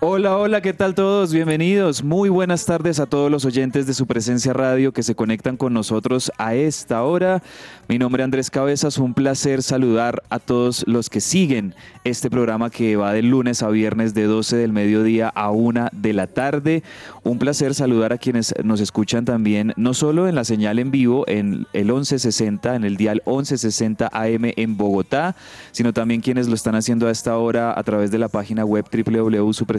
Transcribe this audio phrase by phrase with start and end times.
[0.00, 1.32] Hola, hola, ¿qué tal todos?
[1.32, 2.04] Bienvenidos.
[2.04, 5.74] Muy buenas tardes a todos los oyentes de su presencia radio que se conectan con
[5.74, 7.42] nosotros a esta hora.
[7.88, 11.74] Mi nombre es Andrés Cabezas, un placer saludar a todos los que siguen
[12.04, 16.12] este programa que va de lunes a viernes de 12 del mediodía a 1 de
[16.12, 16.84] la tarde.
[17.24, 21.24] Un placer saludar a quienes nos escuchan también, no solo en la señal en vivo
[21.26, 25.34] en el 1160, en el dial 1160 AM en Bogotá,
[25.72, 28.88] sino también quienes lo están haciendo a esta hora a través de la página web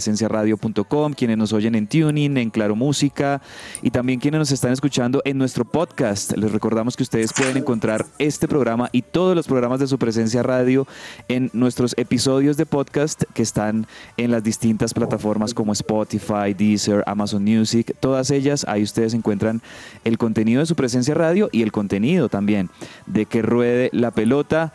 [0.09, 3.41] www.supresenciaradio.com, quienes nos oyen en Tuning, en Claro Música
[3.81, 6.35] y también quienes nos están escuchando en nuestro podcast.
[6.35, 10.43] Les recordamos que ustedes pueden encontrar este programa y todos los programas de su presencia
[10.43, 10.87] radio
[11.27, 17.43] en nuestros episodios de podcast que están en las distintas plataformas como Spotify, Deezer, Amazon
[17.43, 19.61] Music, todas ellas, ahí ustedes encuentran
[20.03, 22.69] el contenido de su presencia radio y el contenido también
[23.05, 24.73] de que ruede la pelota.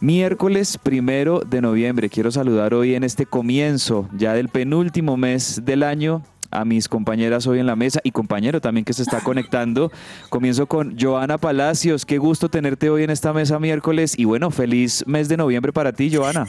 [0.00, 2.08] Miércoles primero de noviembre.
[2.08, 7.46] Quiero saludar hoy en este comienzo ya del penúltimo mes del año a mis compañeras
[7.46, 9.92] hoy en la mesa y compañero también que se está conectando.
[10.30, 12.06] Comienzo con Joana Palacios.
[12.06, 15.92] Qué gusto tenerte hoy en esta mesa miércoles y bueno, feliz mes de noviembre para
[15.92, 16.46] ti, Joana.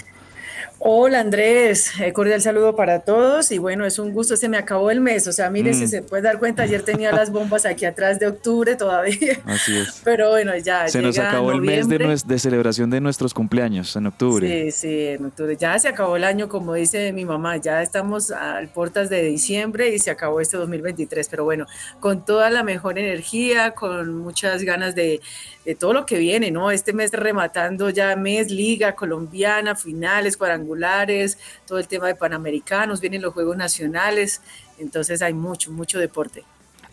[0.84, 4.90] Hola Andrés, eh, cordial saludo para todos y bueno, es un gusto, se me acabó
[4.90, 5.88] el mes, o sea, mire, si Mm.
[5.88, 10.02] se puede dar cuenta, ayer tenía las bombas aquí atrás de octubre todavía, Así es.
[10.04, 13.96] pero bueno, ya Se nos llega acabó el mes de, de celebración de nuestros cumpleaños
[13.96, 14.72] en octubre.
[14.72, 15.56] Sí, sí, en octubre.
[15.56, 19.90] Ya se acabó el año, como dice mi mamá, ya estamos a puertas de diciembre
[19.94, 21.68] y se acabó este 2023, pero bueno,
[22.00, 25.22] con toda la mejor energía, con muchas ganas de,
[25.64, 26.72] de todo lo que viene, ¿no?
[26.72, 30.71] Este mes rematando ya mes, liga colombiana, finales, cuadrangulares,
[31.66, 34.42] todo el tema de Panamericanos, vienen los Juegos Nacionales,
[34.78, 36.44] entonces hay mucho, mucho deporte.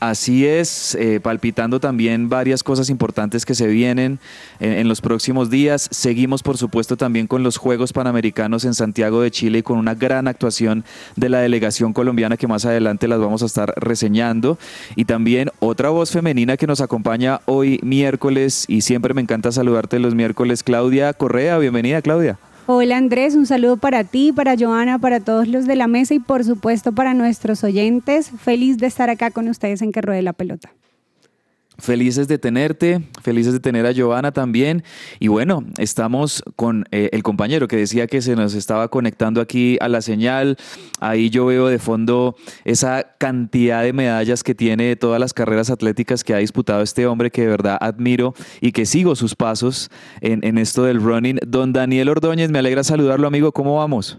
[0.00, 4.20] Así es, eh, palpitando también varias cosas importantes que se vienen
[4.60, 5.88] en, en los próximos días.
[5.91, 9.97] Seguimos, por supuesto, también con los Juegos Panamericanos en Santiago de Chile y con una
[9.97, 10.84] gran actuación
[11.16, 14.56] de la delegación colombiana que más adelante las vamos a estar reseñando.
[14.94, 19.98] Y también otra voz femenina que nos acompaña hoy miércoles y siempre me encanta saludarte
[19.98, 21.58] los miércoles, Claudia Correa.
[21.58, 22.38] Bienvenida, Claudia.
[22.70, 26.18] Hola Andrés, un saludo para ti, para Joana, para todos los de la mesa y
[26.18, 28.30] por supuesto para nuestros oyentes.
[28.30, 30.70] Feliz de estar acá con ustedes en Que Ruede la Pelota.
[31.81, 34.83] Felices de tenerte, felices de tener a Giovanna también.
[35.21, 39.78] Y bueno, estamos con eh, el compañero que decía que se nos estaba conectando aquí
[39.81, 40.56] a la señal.
[40.99, 42.34] Ahí yo veo de fondo
[42.65, 47.31] esa cantidad de medallas que tiene todas las carreras atléticas que ha disputado este hombre
[47.31, 49.89] que de verdad admiro y que sigo sus pasos
[50.21, 51.39] en, en esto del running.
[51.47, 53.53] Don Daniel Ordóñez, me alegra saludarlo, amigo.
[53.53, 54.19] ¿Cómo vamos?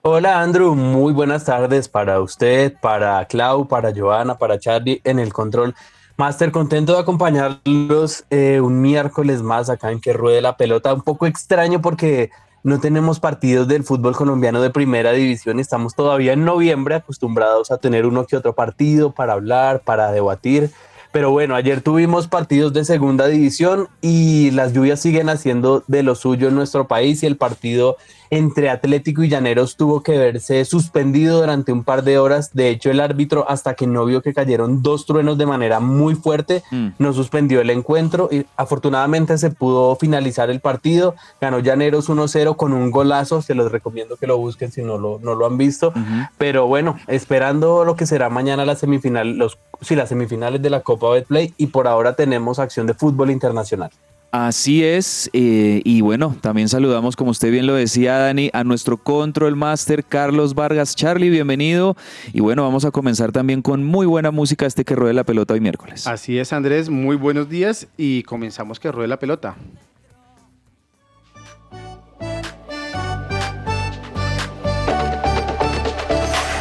[0.00, 5.34] Hola Andrew, muy buenas tardes para usted, para Clau, para Joana, para Charlie en el
[5.34, 5.74] control.
[6.20, 10.92] Master, contento de acompañarlos eh, un miércoles más acá en que ruede la pelota.
[10.92, 12.32] Un poco extraño porque
[12.64, 15.60] no tenemos partidos del fútbol colombiano de primera división.
[15.60, 20.72] Estamos todavía en noviembre acostumbrados a tener uno que otro partido para hablar, para debatir.
[21.12, 26.16] Pero bueno, ayer tuvimos partidos de segunda división y las lluvias siguen haciendo de lo
[26.16, 27.96] suyo en nuestro país y el partido
[28.30, 32.50] entre Atlético y Llaneros tuvo que verse suspendido durante un par de horas.
[32.52, 36.14] De hecho, el árbitro, hasta que no vio que cayeron dos truenos de manera muy
[36.14, 36.88] fuerte, Mm.
[36.98, 41.14] no suspendió el encuentro y afortunadamente se pudo finalizar el partido.
[41.40, 43.42] Ganó Llaneros 1-0 con un golazo.
[43.42, 45.92] Se los recomiendo que lo busquen si no lo, no lo han visto.
[46.36, 50.80] Pero bueno, esperando lo que será mañana la semifinal, los, sí, las semifinales de la
[50.80, 53.90] Copa Betplay y por ahora tenemos acción de fútbol internacional.
[54.30, 58.98] Así es, eh, y bueno, también saludamos, como usted bien lo decía, Dani, a nuestro
[58.98, 60.94] control master Carlos Vargas.
[60.94, 61.96] Charlie, bienvenido.
[62.34, 65.54] Y bueno, vamos a comenzar también con muy buena música este que ruede la pelota
[65.54, 66.06] hoy miércoles.
[66.06, 69.56] Así es, Andrés, muy buenos días y comenzamos que ruede la pelota.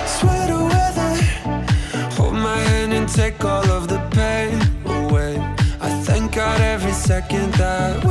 [0.05, 1.17] Sweater weather,
[2.17, 3.66] hold my hand and take all
[7.07, 8.06] second that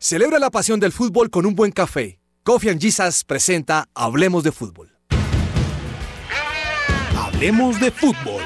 [0.00, 2.20] Celebra la pasión del fútbol con un buen café.
[2.44, 4.92] Coffee and Jesus presenta Hablemos de Fútbol.
[7.16, 8.40] Hablemos de Fútbol.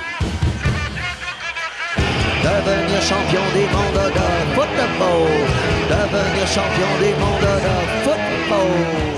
[2.42, 3.68] devenir champion de
[4.54, 5.28] football,
[5.90, 7.12] devenir champion de
[8.02, 9.12] football.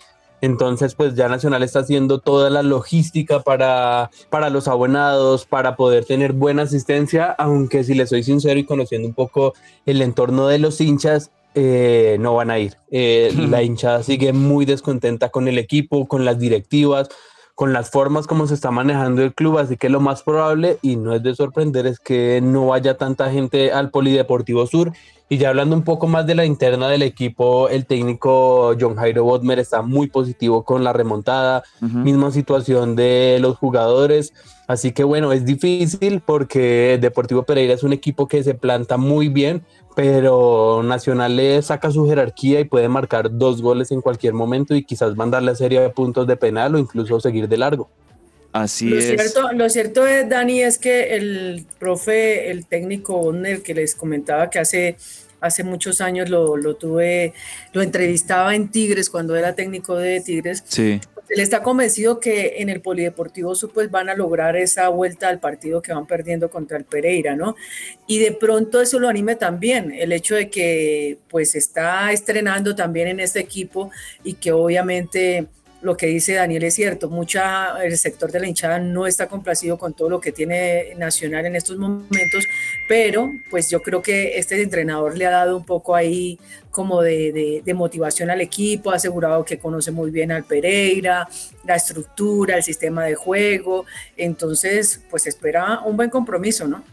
[0.41, 6.05] Entonces, pues ya Nacional está haciendo toda la logística para, para los abonados, para poder
[6.05, 9.53] tener buena asistencia, aunque si le soy sincero y conociendo un poco
[9.85, 12.75] el entorno de los hinchas, eh, no van a ir.
[12.89, 17.09] Eh, la hinchada sigue muy descontenta con el equipo, con las directivas,
[17.53, 20.95] con las formas como se está manejando el club, así que lo más probable, y
[20.95, 24.94] no es de sorprender, es que no vaya tanta gente al Polideportivo Sur.
[25.31, 29.24] Y ya hablando un poco más de la interna del equipo, el técnico John Jairo
[29.24, 34.33] Bodmer está muy positivo con la remontada, misma situación de los jugadores.
[34.68, 39.30] Así que bueno, es difícil porque Deportivo Pereira es un equipo que se planta muy
[39.30, 39.63] bien,
[39.95, 44.83] pero Nacional le saca su jerarquía y puede marcar dos goles en cualquier momento y
[44.83, 47.89] quizás mandar la serie de puntos de penal o incluso seguir de largo.
[48.54, 49.06] Así lo es.
[49.06, 54.50] Cierto, lo cierto es, Dani, es que el profe, el técnico Bonner, que les comentaba
[54.50, 54.98] que hace,
[55.41, 57.33] hace muchos años lo, lo tuve,
[57.73, 60.63] lo entrevistaba en Tigres cuando era técnico de Tigres.
[60.67, 61.01] Sí.
[61.31, 65.39] Él está convencido que en el Polideportivo Sur pues van a lograr esa vuelta al
[65.39, 67.55] partido que van perdiendo contra el Pereira, ¿no?
[68.05, 73.07] Y de pronto eso lo anime también, el hecho de que pues está estrenando también
[73.07, 73.91] en este equipo
[74.25, 75.47] y que obviamente
[75.81, 79.78] lo que dice Daniel es cierto, mucha, el sector de la hinchada no está complacido
[79.78, 82.45] con todo lo que tiene Nacional en estos momentos,
[82.88, 86.39] pero pues yo creo que este entrenador le ha dado un poco ahí
[86.69, 91.28] como de, motivación al equipo, ha asegurado que conoce muy bien al Pereira,
[91.66, 93.86] la estructura, el sistema de juego,
[94.16, 96.83] entonces pues espera un buen compromiso, ¿no?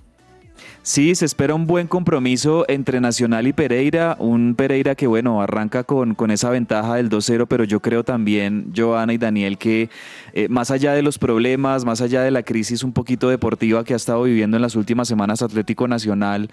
[0.83, 5.85] Sí, se espera un buen compromiso entre Nacional y Pereira, un Pereira que bueno, arranca
[5.85, 9.91] con, con esa ventaja del 2-0, pero yo creo también, Joana y Daniel, que
[10.33, 13.93] eh, más allá de los problemas, más allá de la crisis un poquito deportiva que
[13.93, 16.49] ha estado viviendo en las últimas semanas Atlético Nacional,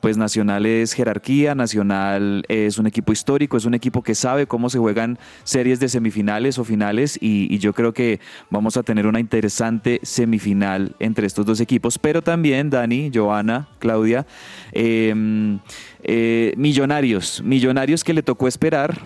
[0.00, 4.70] pues Nacional es jerarquía, Nacional es un equipo histórico, es un equipo que sabe cómo
[4.70, 8.20] se juegan series de semifinales o finales y, y yo creo que
[8.50, 14.26] vamos a tener una interesante semifinal entre estos dos equipos, pero también Dani, Joana, Claudia.
[14.72, 15.58] Eh,
[16.02, 18.98] eh, millonarios, millonarios que le tocó esperar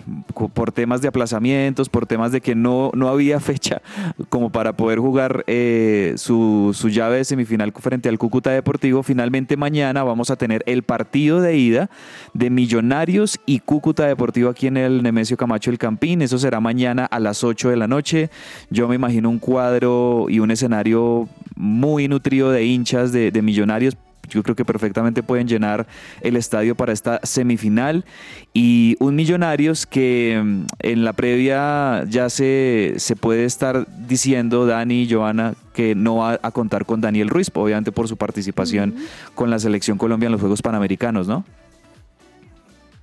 [0.53, 3.81] por temas de aplazamientos, por temas de que no, no había fecha
[4.29, 9.03] como para poder jugar eh, su, su, llave de semifinal frente al Cúcuta Deportivo.
[9.03, 11.89] Finalmente mañana vamos a tener el partido de ida
[12.33, 16.21] de Millonarios y Cúcuta Deportivo aquí en el Nemesio Camacho El Campín.
[16.21, 18.29] Eso será mañana a las 8 de la noche.
[18.69, 24.43] Yo me imagino un cuadro y un escenario muy nutrido de hinchas de Millonarios yo
[24.43, 25.87] creo que perfectamente pueden llenar
[26.21, 28.05] el estadio para esta semifinal
[28.53, 35.03] y un Millonarios que mm, en la previa ya se, se puede estar diciendo, Dani
[35.03, 38.93] y Joana, que no va a contar con Daniel Ruiz, obviamente por su participación uh
[38.93, 39.35] -huh.
[39.35, 41.43] con la selección Colombia en los Juegos Panamericanos, ¿no?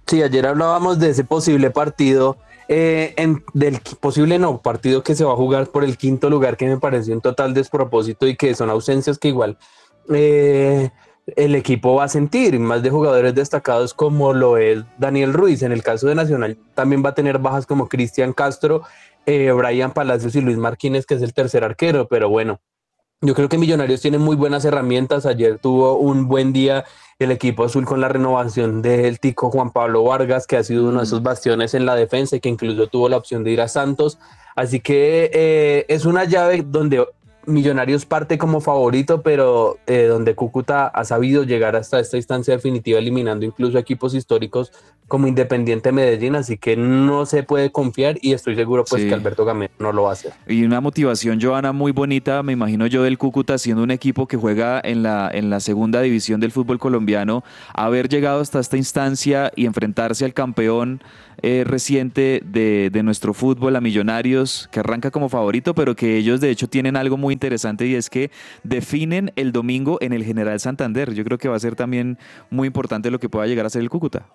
[0.06, 2.36] Sí, ayer hablábamos de ese posible partido,
[2.68, 6.56] eh, en, del posible no, partido que se va a jugar por el quinto lugar,
[6.56, 9.58] que me pareció un total despropósito y que son ausencias que igual...
[10.12, 10.90] Eh,
[11.26, 15.62] el equipo va a sentir, más de jugadores destacados como lo es Daniel Ruiz.
[15.62, 18.82] En el caso de Nacional también va a tener bajas como Cristian Castro,
[19.26, 22.60] eh, Brian Palacios y Luis Martínez, que es el tercer arquero, pero bueno.
[23.24, 25.26] Yo creo que Millonarios tiene muy buenas herramientas.
[25.26, 26.84] Ayer tuvo un buen día
[27.20, 30.98] el equipo azul con la renovación del tico Juan Pablo Vargas, que ha sido uno
[30.98, 33.68] de esos bastiones en la defensa y que incluso tuvo la opción de ir a
[33.68, 34.18] Santos.
[34.56, 37.06] Así que eh, es una llave donde
[37.44, 42.98] Millonarios parte como favorito, pero eh, donde Cúcuta ha sabido llegar hasta esta instancia definitiva,
[42.98, 44.72] eliminando incluso equipos históricos
[45.08, 49.08] como Independiente Medellín, así que no se puede confiar y estoy seguro pues Sí.
[49.08, 50.32] que Alberto Gamero no lo va a hacer.
[50.46, 54.36] Y una motivación, Joana, muy bonita, me imagino yo, del Cúcuta, siendo un equipo que
[54.36, 57.42] juega en la, en la segunda división del fútbol colombiano,
[57.74, 61.02] haber llegado hasta esta instancia y enfrentarse al campeón
[61.42, 66.40] eh, reciente de, de nuestro fútbol, a Millonarios, que arranca como favorito, pero que ellos
[66.40, 68.30] de hecho tienen algo muy interesante y es que
[68.62, 71.14] definen el domingo en el General Santander.
[71.14, 72.18] Yo creo que va a ser también
[72.50, 74.26] muy importante lo que pueda llegar a ser el Cúcuta.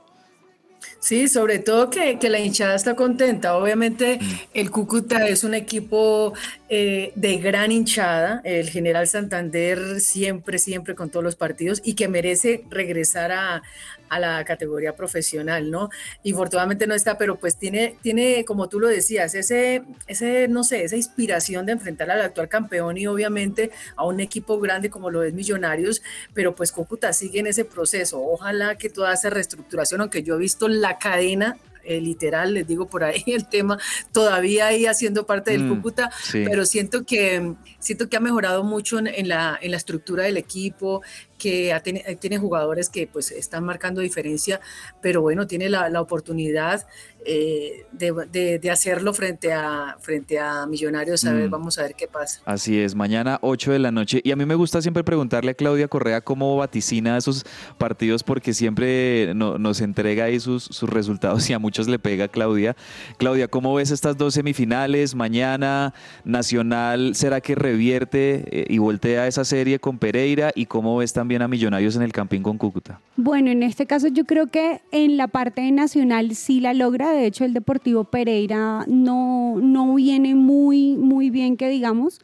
[1.00, 3.56] Sí, sobre todo que, que la hinchada está contenta.
[3.56, 4.26] Obviamente Mm.
[4.54, 6.34] el Cúcuta es un equipo
[6.70, 12.08] eh, de gran hinchada, el General Santander siempre, siempre con todos los partidos y que
[12.08, 13.62] merece regresar a,
[14.10, 15.90] a la categoría profesional, ¿no?
[16.24, 20.84] Infortunadamente no está, pero pues tiene, tiene como tú lo decías, ese, ese, no sé,
[20.84, 25.24] esa inspiración de enfrentar al actual campeón y obviamente a un equipo grande como lo
[25.24, 26.02] es Millonarios,
[26.34, 28.22] pero pues Cúcuta sigue en ese proceso.
[28.22, 32.88] Ojalá que toda esa reestructuración, aunque yo he visto la cadena eh, literal, les digo
[32.88, 33.80] por ahí el tema,
[34.12, 36.44] todavía ahí haciendo parte del Mm, Cúcuta, sí.
[36.46, 40.36] pero siento que, siento que ha mejorado mucho en, en la, en la estructura del
[40.36, 41.02] equipo,
[41.38, 44.60] que teni- eh, tiene jugadores que pues están marcando diferencia,
[45.02, 46.86] pero bueno, tiene la, la oportunidad
[47.30, 51.52] eh, de, de- de hacerlo frente a, frente a Millonarios, a ver, Mm.
[51.52, 52.42] vamos a ver qué pasa.
[52.46, 54.22] Así es, mañana 8 de la noche.
[54.24, 57.44] Y a mí me gusta siempre preguntarle a Claudia Correa cómo vaticina esos
[57.78, 62.28] partidos porque siempre no- nos entrega ahí sus, sus resultados y a muchos le pega
[62.30, 62.76] Claudia.
[63.18, 65.14] Claudia, ¿cómo ves estas dos semifinales?
[65.14, 70.52] Mañana Nacional, ¿será que revierte eh, y voltea esa serie con Pereira?
[70.56, 73.00] ¿Y cómo ves también a Millonarios en el Campín con Cúcuta?
[73.16, 77.12] Bueno, en este caso yo creo que en la parte nacional sí la logra.
[77.12, 82.22] De hecho, el Deportivo Pereira no, no viene muy, muy bien, que digamos.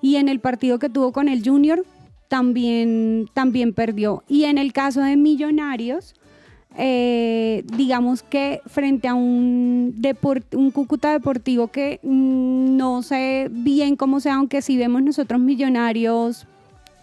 [0.00, 1.84] Y en el partido que tuvo con el Junior
[2.28, 4.24] también, también perdió.
[4.28, 6.14] Y en el caso de Millonarios,
[6.76, 9.94] eh, digamos que frente a un,
[10.54, 16.46] un Cúcuta Deportivo que no sé bien cómo sea, aunque si vemos nosotros Millonarios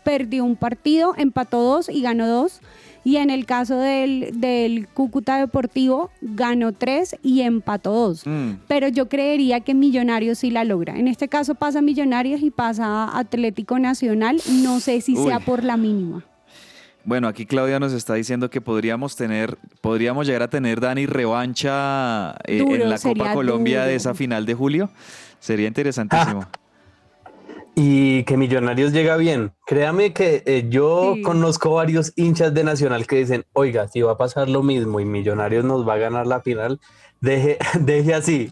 [0.09, 2.61] perdió un partido, empató dos y ganó dos.
[3.03, 8.25] Y en el caso del, del Cúcuta Deportivo, ganó tres y empató dos.
[8.25, 10.97] Mm, Pero yo creería que Millonarios sí la logra.
[10.97, 14.41] En este caso pasa Millonarios y pasa Atlético Nacional.
[14.63, 15.27] No sé si Uy.
[15.27, 16.25] sea por la mínima.
[17.05, 22.35] Bueno, aquí Claudia nos está diciendo que podríamos tener, podríamos llegar a tener Dani revancha
[22.45, 24.89] eh, Duro, en la Copa Colombia de esa final de julio.
[25.39, 26.47] Sería interesantísimo.
[27.81, 29.53] Y que Millonarios llega bien.
[29.65, 31.21] Créame que eh, yo Sí.
[31.21, 35.05] conozco varios hinchas de Nacional que dicen, oiga, si va a pasar lo mismo y
[35.05, 36.81] Millonarios nos va a ganar la final,
[37.21, 38.51] deje, deje así.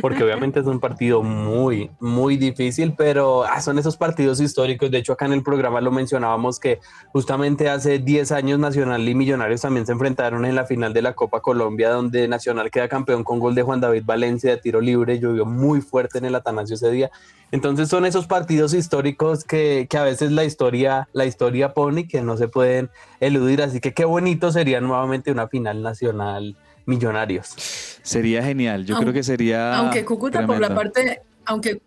[0.00, 4.90] Porque obviamente es un partido muy, muy difícil, pero ah, son esos partidos históricos.
[4.90, 6.80] De hecho, acá en el programa lo mencionábamos que
[7.12, 11.14] justamente hace 10 años Nacional y Millonarios también se enfrentaron en la final de la
[11.14, 15.18] Copa Colombia, donde Nacional queda campeón con gol de Juan David Valencia de tiro libre.
[15.18, 17.10] Llovió muy fuerte en el Atanasio ese día.
[17.52, 22.08] Entonces son esos partidos históricos que, que a veces la historia, la historia pone y
[22.08, 23.62] que no se pueden eludir.
[23.62, 27.54] Así que qué bonito sería nuevamente una final nacional Millonarios.
[28.02, 28.86] Sería genial.
[28.86, 29.76] Yo creo que sería.
[29.76, 31.80] Aunque Cúcuta por la parte, aunque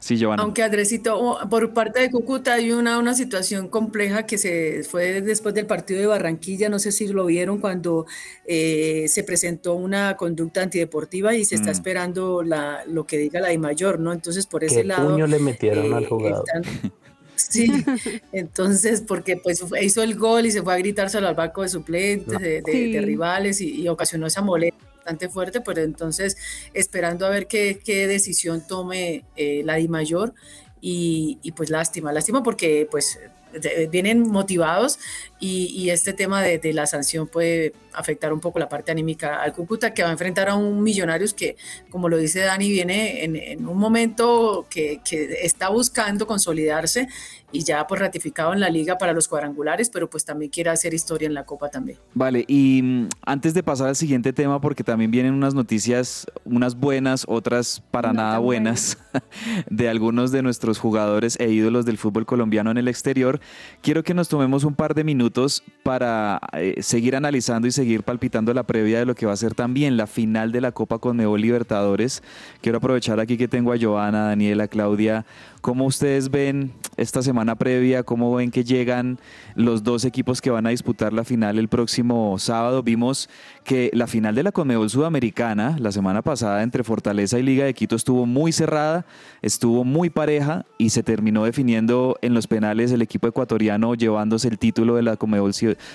[0.00, 0.44] Sí, Giovanna.
[0.44, 5.20] Aunque Andresito, oh, por parte de Cúcuta hay una, una situación compleja que se fue
[5.22, 8.06] después del partido de Barranquilla, no sé si lo vieron cuando
[8.46, 11.72] eh, se presentó una conducta antideportiva y se está Mm.
[11.72, 14.12] esperando la, lo que diga la I mayor, ¿no?
[14.12, 15.10] Entonces por ese Qué lado...
[15.10, 16.44] puño le metieron eh, al jugador.
[16.46, 16.92] están-
[17.38, 17.70] Sí,
[18.32, 22.38] entonces porque pues hizo el gol y se fue a gritárselo al banco de suplentes,
[22.38, 22.92] de, de- Sí.
[22.92, 26.36] de rivales y, y ocasionó esa molestia bastante fuerte, pero entonces
[26.74, 30.34] esperando a ver qué, qué decisión tome eh, la Di Mayor
[30.80, 33.18] y, y, pues lástima, lástima porque pues
[33.52, 34.98] de- vienen motivados
[35.40, 39.42] y, y este tema de, de la sanción puede afectar un poco la parte anímica
[39.42, 41.56] al Cúcuta que va a enfrentar a un Millonarios que
[41.90, 47.08] como lo dice Dani viene en, en un momento que, que está buscando consolidarse
[47.50, 50.92] y ya pues ratificado en la liga para los cuadrangulares, pero pues también quiere hacer
[50.92, 51.98] historia en la Copa también.
[52.14, 56.74] Vale, y mm, antes de pasar al siguiente tema, porque también vienen unas noticias, unas
[56.74, 58.98] buenas, otras para No nada buenas,
[59.70, 63.40] de algunos de nuestros jugadores e ídolos del fútbol colombiano en el exterior.
[63.80, 68.52] Quiero que nos tomemos un par de minutos para eh, seguir analizando y seguir palpitando
[68.54, 71.40] la previa de lo que va a ser también la final de la Copa Conmebol
[71.40, 72.22] Libertadores.
[72.60, 75.24] Quiero aprovechar aquí que tengo a Joana, Daniela, Claudia.
[75.60, 78.02] ¿Cómo ustedes ven esta semana previa?
[78.02, 79.18] ¿Cómo ven que llegan
[79.54, 82.82] los dos equipos que van a disputar la final el próximo sábado?
[82.82, 83.28] Vimos
[83.64, 87.74] que la final de la Conmebol Sudamericana la semana pasada entre Fortaleza y Liga de
[87.74, 89.04] Quito estuvo muy cerrada,
[89.42, 94.58] estuvo muy pareja y se terminó definiendo en los penales el equipo ecuatoriano llevándose el
[94.58, 95.52] título de la Conmebol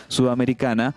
[0.08, 0.94] Sudamericana.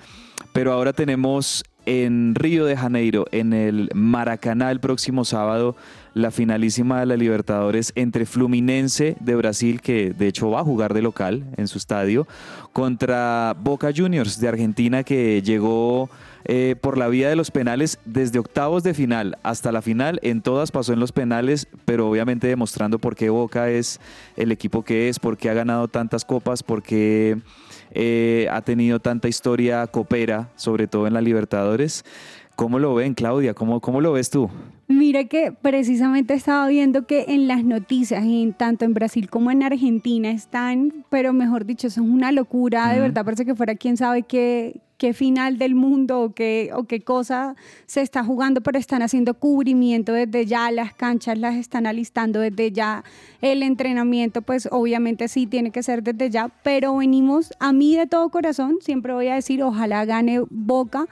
[0.52, 5.76] Pero ahora tenemos en Río de Janeiro, en el Maracaná el próximo sábado,
[6.14, 10.94] la finalísima de la Libertadores entre Fluminense de Brasil, que de hecho va a jugar
[10.94, 12.26] de local en su estadio,
[12.72, 16.10] contra Boca Juniors de Argentina, que llegó
[16.44, 20.18] eh, por la vía de los penales desde octavos de final hasta la final.
[20.22, 24.00] En todas pasó en los penales, pero obviamente demostrando por qué Boca es
[24.36, 27.38] el equipo que es, por qué ha ganado tantas copas, por qué
[27.98, 32.04] eh, ha tenido tanta historia coopera, sobre todo en la Libertadores.
[32.54, 33.54] ¿Cómo lo ven, Claudia?
[33.54, 34.50] ¿Cómo, cómo lo ves tú?
[34.88, 39.62] Mira que precisamente estaba viendo que en las noticias, en, tanto en Brasil como en
[39.62, 43.96] Argentina, están, pero mejor dicho, eso es una locura, de verdad parece que fuera quién
[43.96, 47.54] sabe qué, qué final del mundo o qué, o qué cosa
[47.86, 52.72] se está jugando, pero están haciendo cubrimiento desde ya, las canchas las están alistando desde
[52.72, 53.04] ya,
[53.40, 58.06] el entrenamiento pues obviamente sí tiene que ser desde ya, pero venimos a mí de
[58.06, 61.06] todo corazón, siempre voy a decir, ojalá gane Boca,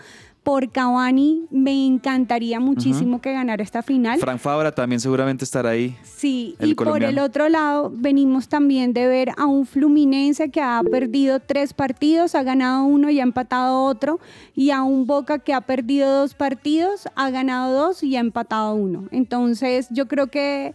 [0.44, 1.46] por Cavani.
[1.50, 4.20] Me encantaría muchísimo que ganara esta final.
[4.20, 5.96] Frank Fabra también seguramente estará ahí.
[6.02, 10.80] Sí, y por el otro lado venimos también de ver a un Fluminense que ha
[10.88, 14.20] perdido tres partidos, ha ganado uno y ha empatado otro,
[14.54, 18.74] y a un Boca que ha perdido dos partidos, ha ganado dos y ha empatado
[18.74, 19.08] uno.
[19.10, 20.74] Entonces yo creo que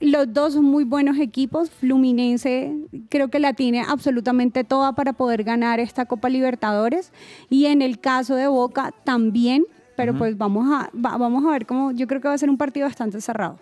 [0.00, 1.70] los dos son muy buenos equipos.
[1.70, 2.74] Fluminense
[3.08, 7.12] creo que la tiene absolutamente toda para poder ganar esta Copa Libertadores.
[7.50, 9.64] Y en el caso de Boca también,
[9.96, 12.56] pero pues vamos a, vamos a ver cómo, yo creo que va a ser un
[12.56, 13.58] partido bastante cerrado.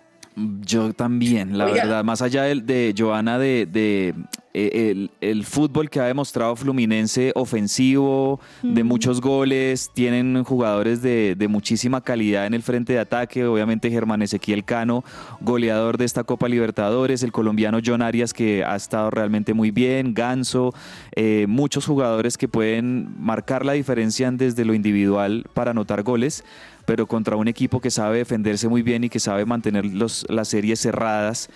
[0.61, 4.15] Yo también, la verdad, más allá de, de Joana, de, de
[4.61, 12.01] eh, el, fútbol que ha demostrado Fluminense ofensivo, de muchos goles, tienen jugadores de, muchísima
[12.01, 15.05] calidad en el frente de ataque, obviamente Germán Ezequiel Cano,
[15.41, 20.13] goleador de esta Copa Libertadores, el colombiano John Arias que ha estado realmente muy bien,
[20.13, 20.75] Ganso,
[21.15, 26.45] eh, muchos jugadores que pueden marcar la diferencia desde lo individual para anotar goles
[26.89, 30.49] pero contra un equipo que sabe defenderse muy bien y que sabe mantener los, las
[30.49, 31.51] series cerradas.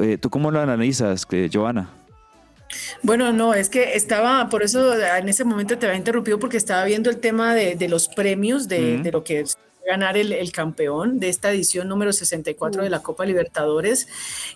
[0.00, 1.90] Eh, ¿Tú cómo lo analizas, Joana?
[3.02, 6.84] Bueno, no, es que estaba, por eso en ese momento te había interrumpido porque estaba
[6.84, 11.50] viendo el tema de, los premios, de, lo que es ganar el, campeón de esta
[11.50, 14.06] edición número 64 de la Copa Libertadores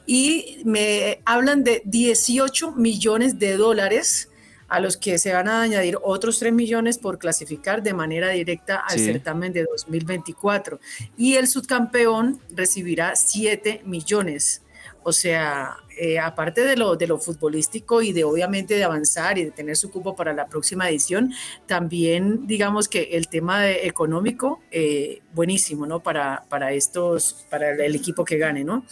[0.07, 4.30] y me hablan de 18 millones de dólares
[4.71, 8.77] a los que se van a añadir otros 3 millones por clasificar de manera directa
[8.77, 10.81] al certamen de 2024
[11.17, 14.63] y el subcampeón recibirá 7 millones.
[15.03, 19.45] O sea, eh, aparte de lo, de lo futbolístico y de obviamente de avanzar y
[19.45, 21.33] de tener su cupo para la próxima edición,
[21.67, 26.01] también digamos que el tema económico, eh, buenísimo, ¿no?
[26.01, 28.85] Para, para estos, para el equipo que gane, ¿no?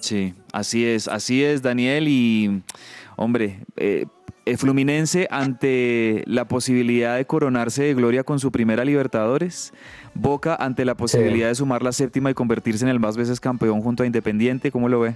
[0.00, 2.08] Sí, así es, así es, Daniel.
[2.08, 2.62] Y,
[3.16, 4.06] hombre, eh,
[4.44, 9.72] el Fluminense ante la posibilidad de coronarse de gloria con su primera Libertadores.
[10.14, 13.80] Boca ante la posibilidad de sumar la séptima y convertirse en el más veces campeón
[13.82, 14.70] junto a Independiente.
[14.70, 15.14] ¿Cómo lo ve?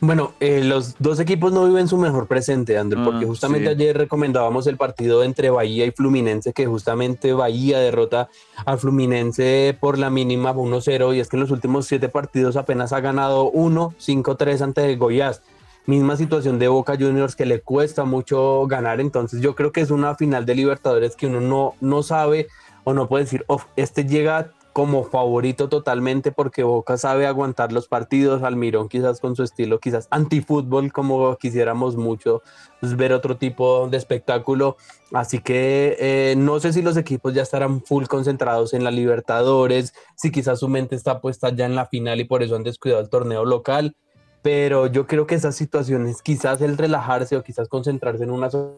[0.00, 4.66] Bueno, eh, los dos equipos no viven su mejor presente, porque ah, justamente ayer recomendábamos
[4.66, 8.28] el partido entre Bahía y Fluminense, que justamente Bahía derrota
[8.64, 12.92] al Fluminense por la mínima 1-0, y es que en los últimos siete partidos apenas
[12.92, 15.42] ha ganado 1, 5-3 ante Goiás.
[15.86, 19.90] Misma situación de Boca Juniors que le cuesta mucho ganar, entonces yo creo que es
[19.90, 22.46] una final de Libertadores que uno no, no sabe
[22.84, 23.44] o no puede decir,
[23.76, 29.42] este llega como favorito totalmente porque Boca sabe aguantar los partidos, Almirón quizás con su
[29.42, 32.42] estilo, quizás antifútbol como quisiéramos mucho
[32.80, 34.76] ver otro tipo de espectáculo.
[35.12, 39.92] Así que eh, no sé si los equipos ya estarán full concentrados en la Libertadores,
[40.16, 43.02] si quizás su mente está puesta ya en la final y por eso han descuidado
[43.02, 43.94] el torneo local,
[44.42, 48.76] pero yo creo que esas situaciones, quizás el relajarse o quizás concentrarse en una, solo,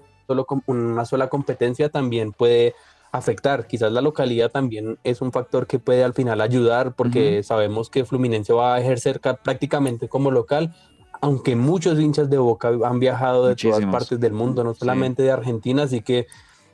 [0.66, 2.74] una sola competencia también puede
[3.12, 3.66] afectar.
[3.66, 8.04] Quizás la localidad también es un factor que puede al final ayudar porque sabemos que
[8.04, 10.74] Fluminense va a ejercer prácticamente como local,
[11.20, 15.30] aunque muchos hinchas de Boca han viajado de todas partes del mundo, no solamente de
[15.30, 16.26] Argentina, así que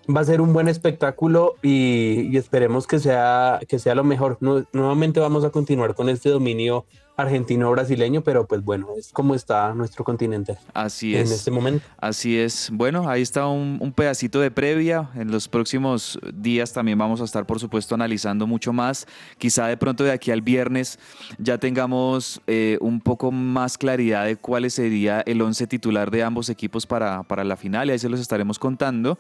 [0.08, 4.38] va a ser un buen espectáculo y, esperemos que sea, que sea lo mejor.
[4.40, 6.86] nuevamente vamos a continuar con este dominio
[7.20, 11.30] argentino-brasileño, pero pues bueno, es como está nuestro continente Así en es.
[11.30, 11.84] este momento.
[11.98, 12.70] Así es.
[12.72, 15.10] Bueno, ahí está un, un pedacito de previa.
[15.14, 19.06] En los próximos días también vamos a estar, por supuesto, analizando mucho más.
[19.38, 20.98] Quizá de pronto de aquí al viernes
[21.38, 26.48] ya tengamos eh, un poco más claridad de cuál sería el once titular de ambos
[26.48, 29.18] equipos para, para la final y ahí se los estaremos contando.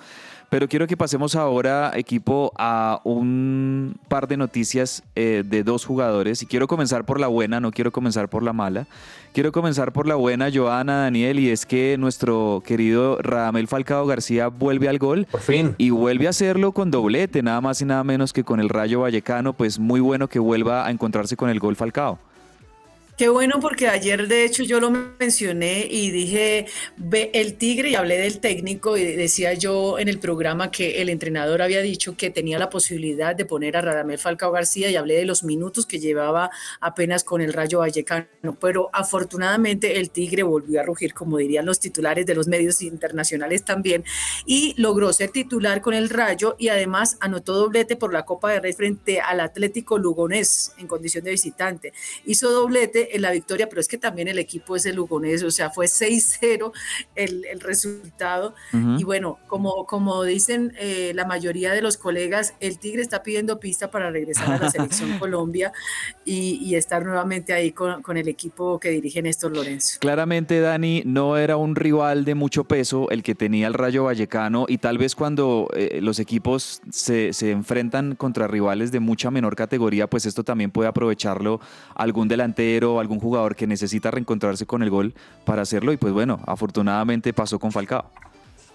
[0.50, 6.42] Pero quiero que pasemos ahora, equipo, a un par de noticias eh, de dos jugadores.
[6.42, 8.88] Y quiero comenzar por la buena, no quiero comenzar por la mala.
[9.32, 14.48] Quiero comenzar por la buena, Joana, Daniel, y es que nuestro querido Radamel Falcao García
[14.48, 15.28] vuelve al gol.
[15.30, 15.76] Por fin.
[15.78, 19.02] Y vuelve a hacerlo con doblete, nada más y nada menos que con el Rayo
[19.02, 19.52] Vallecano.
[19.52, 22.18] Pues muy bueno que vuelva a encontrarse con el gol Falcao.
[23.20, 26.64] Qué bueno porque ayer de hecho yo lo mencioné y dije
[26.96, 31.10] ve el Tigre y hablé del técnico y decía yo en el programa que el
[31.10, 35.16] entrenador había dicho que tenía la posibilidad de poner a Radamel Falcao García y hablé
[35.16, 36.48] de los minutos que llevaba
[36.80, 38.26] apenas con el Rayo Vallecano,
[38.58, 43.66] pero afortunadamente el Tigre volvió a rugir como dirían los titulares de los medios internacionales
[43.66, 44.02] también
[44.46, 48.60] y logró ser titular con el Rayo y además anotó doblete por la Copa de
[48.60, 51.92] Rey frente al Atlético Lugonés en condición de visitante.
[52.24, 55.50] Hizo doblete en la victoria, pero es que también el equipo es el Lugonés, o
[55.50, 56.72] sea, fue 6-0
[57.14, 58.54] el, el, resultado.
[58.72, 59.00] Uh -huh.
[59.00, 63.60] Y bueno, como, como dicen eh, la mayoría de los colegas, el Tigre está pidiendo
[63.60, 65.72] pista para regresar a la selección Colombia
[66.24, 69.98] y, y, estar nuevamente ahí con, con, el equipo que dirige Néstor Lorenzo.
[70.00, 74.66] Claramente, Dani, no era un rival de mucho peso el que tenía el Rayo Vallecano
[74.68, 79.56] y tal vez cuando eh, los equipos se, se enfrentan contra rivales de mucha menor
[79.56, 81.60] categoría, pues esto también puede aprovecharlo
[81.94, 86.40] algún delantero, algún jugador que necesita reencontrarse con el gol para hacerlo y pues bueno,
[86.46, 88.06] afortunadamente pasó con Falcao.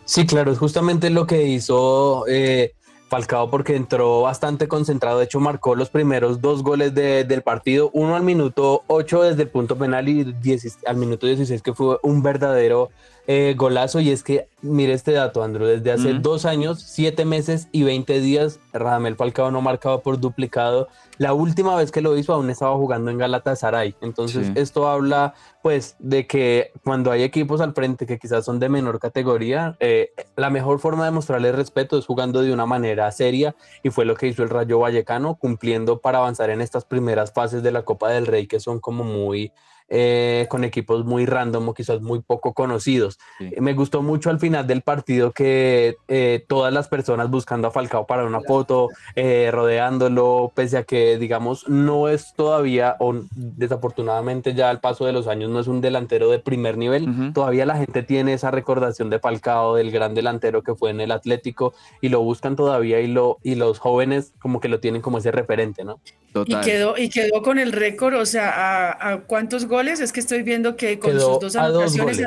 [0.05, 2.73] Sí, claro, es justamente lo que hizo eh,
[3.09, 7.89] Falcao porque entró bastante concentrado, de hecho marcó los primeros dos goles de, del partido,
[7.93, 11.97] uno al minuto 8 desde el punto penal y 10, al minuto 16 que fue
[12.03, 12.91] un verdadero
[13.27, 17.67] eh, golazo y es que mire este dato Andrew, desde hace dos años, siete meses
[17.71, 22.33] y 20 días Radamel Falcao no marcaba por duplicado la última vez que lo hizo
[22.33, 23.95] aún estaba jugando en Galatasaray.
[24.01, 24.53] Entonces sí.
[24.55, 28.99] esto habla pues de que cuando hay equipos al frente que quizás son de menor
[28.99, 33.89] categoría, eh, la mejor forma de mostrarle respeto es jugando de una manera seria y
[33.89, 37.71] fue lo que hizo el Rayo Vallecano cumpliendo para avanzar en estas primeras fases de
[37.71, 39.51] la Copa del Rey que son como muy
[39.89, 43.19] eh, con equipos muy random o quizás muy poco conocidos.
[43.37, 43.51] Sí.
[43.59, 48.07] Me gustó mucho al final del partido que eh, todas las personas buscando a Falcao
[48.07, 54.69] para una foto, eh, rodeándolo, pese a que, digamos, no es todavía, o desafortunadamente ya
[54.69, 57.33] al paso de los años no es un delantero de primer nivel, uh -huh.
[57.33, 61.11] todavía la gente tiene esa recordación de Falcao, del gran delantero que fue en el
[61.11, 65.19] Atlético, y lo buscan todavía y, lo, y los jóvenes como que lo tienen como
[65.19, 65.99] ese referente, ¿no?
[66.33, 66.61] Total.
[66.61, 69.74] Y quedó, y quedó con el récord, o sea, ¿a, a cuántos goles?
[69.81, 72.21] Es que estoy viendo que con quedó sus dos anotaciones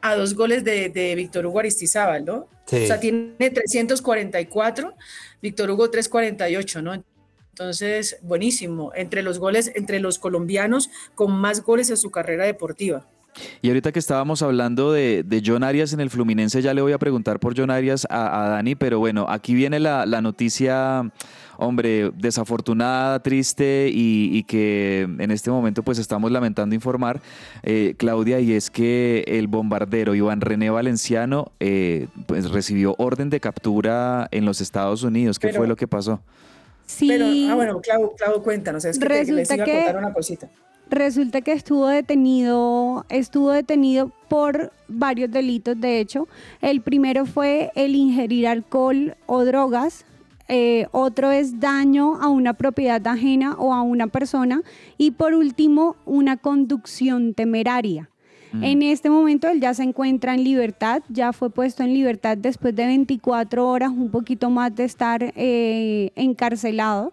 [0.00, 2.46] a, a, dos goles de, de Víctor Hugo Aristizábal, ¿no?
[2.66, 2.84] Sí.
[2.84, 4.94] O sea, tiene 344,
[5.42, 7.02] Víctor Hugo 348, ¿no?
[7.50, 8.92] Entonces, buenísimo.
[8.94, 13.06] Entre los goles, entre los colombianos con más goles en su carrera deportiva.
[13.62, 16.92] Y ahorita que estábamos hablando de, de, John Arias en el Fluminense, ya le voy
[16.92, 21.10] a preguntar por John Arias a, a Dani, pero bueno, aquí viene la, la noticia
[21.60, 27.20] hombre, desafortunada, triste y, y, que en este momento pues estamos lamentando informar,
[27.62, 33.40] eh, Claudia, y es que el bombardero Iván René Valenciano eh, pues recibió orden de
[33.40, 35.38] captura en los Estados Unidos.
[35.38, 36.20] ¿Qué Pero, fue lo que pasó?
[36.86, 37.08] Sí.
[37.08, 39.72] Pero, ah, bueno, Clau, Clau cuéntanos, es que Resulta te, les iba que...
[39.72, 40.48] a contar una cosita
[40.90, 46.28] resulta que estuvo detenido, estuvo detenido por varios delitos, de hecho.
[46.60, 50.04] El primero fue el ingerir alcohol o drogas.
[50.52, 54.62] Eh, otro es daño a una propiedad ajena o a una persona.
[54.98, 58.10] Y por último, una conducción temeraria.
[58.52, 58.64] Mm.
[58.64, 62.74] En este momento él ya se encuentra en libertad, ya fue puesto en libertad después
[62.74, 67.12] de 24 horas, un poquito más de estar eh, encarcelado.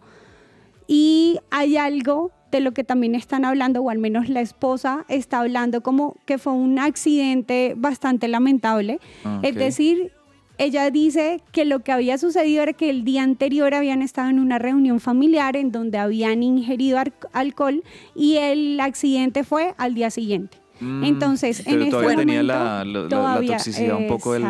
[0.87, 5.41] Y hay algo de lo que también están hablando, o al menos la esposa está
[5.41, 8.99] hablando como que fue un accidente bastante lamentable.
[9.21, 9.49] Okay.
[9.49, 10.11] Es decir,
[10.57, 14.39] ella dice que lo que había sucedido era que el día anterior habían estado en
[14.39, 16.99] una reunión familiar en donde habían ingerido
[17.33, 17.83] alcohol
[18.15, 20.57] y el accidente fue al día siguiente.
[20.79, 24.33] Mm, Entonces, pero en este todavía momento, tenía la, la, todavía, la, toxicidad un poco
[24.33, 24.43] del,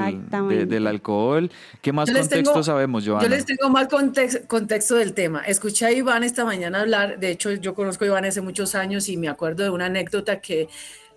[0.50, 1.50] de, del, alcohol.
[1.82, 3.24] ¿Qué más contexto tengo, sabemos, Joana?
[3.24, 5.42] Yo les tengo más context, contexto del tema.
[5.42, 9.08] Escuché a Iván esta mañana hablar, de hecho yo conozco a Iván hace muchos años
[9.08, 10.68] y me acuerdo de una anécdota que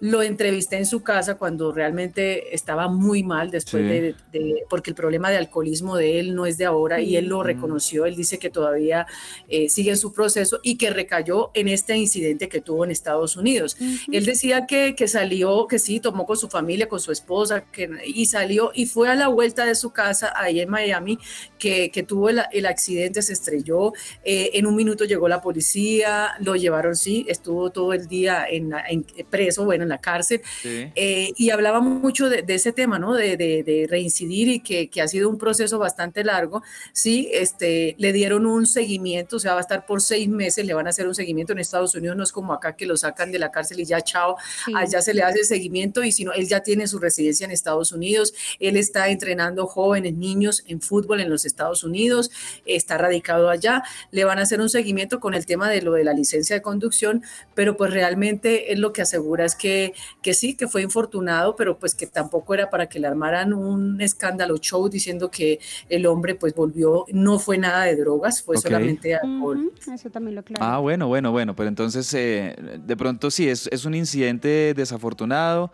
[0.01, 3.89] Lo entrevisté en su casa cuando realmente estaba muy mal después Sí.
[3.89, 7.27] de, de- porque el problema de alcoholismo de él no es de ahora y él
[7.27, 8.07] lo reconoció.
[8.07, 9.07] Él dice que todavía
[9.49, 13.37] eh, sigue en su proceso y que recayó en este incidente que tuvo en Estados
[13.37, 13.77] Unidos.
[14.11, 17.91] Él decía que, que salió, que sí, tomó con su familia, con su esposa, que,
[18.07, 21.19] y salió y fue a la vuelta de su casa ahí en Miami,
[21.59, 23.93] que, que tuvo el, el accidente, se estrelló,
[24.25, 28.73] eh, en un minuto llegó la policía, lo llevaron, sí, estuvo todo el día en,
[28.89, 33.15] en- preso, bueno, en la cárcel, eh, y hablaba mucho de, de ese tema, ¿no?
[33.15, 36.63] De, de- de reincidir y que, que ha sido un proceso bastante largo.
[36.93, 40.73] Sí, este, le dieron un seguimiento, o sea, va a estar por seis meses, le
[40.75, 43.31] van a hacer un seguimiento en Estados Unidos, no es como acá que lo sacan
[43.33, 44.73] de la cárcel y ya chao, Sí.
[44.77, 47.51] allá se le hace el seguimiento y si no, él ya tiene su residencia en
[47.51, 52.31] Estados Unidos, él está entrenando jóvenes, niños en fútbol en los Estados Unidos,
[52.67, 56.05] está radicado allá, le van a hacer un seguimiento con el tema de lo de
[56.05, 57.23] la licencia de conducción,
[57.55, 59.80] pero pues realmente él lo que asegura es que,
[60.23, 64.01] que sí, que fue infortunado, pero pues que tampoco era para que le armaran un
[64.01, 68.63] escándalo show diciendo que el hombre pues volvió, no fue nada de drogas, fue Ok.
[68.63, 69.59] solamente alcohol.
[69.59, 70.65] Ujú, Eso también lo aclaro.
[70.65, 75.71] Ah, bueno, bueno, bueno, pero entonces eh, de pronto sí, es, es un incidente desafortunado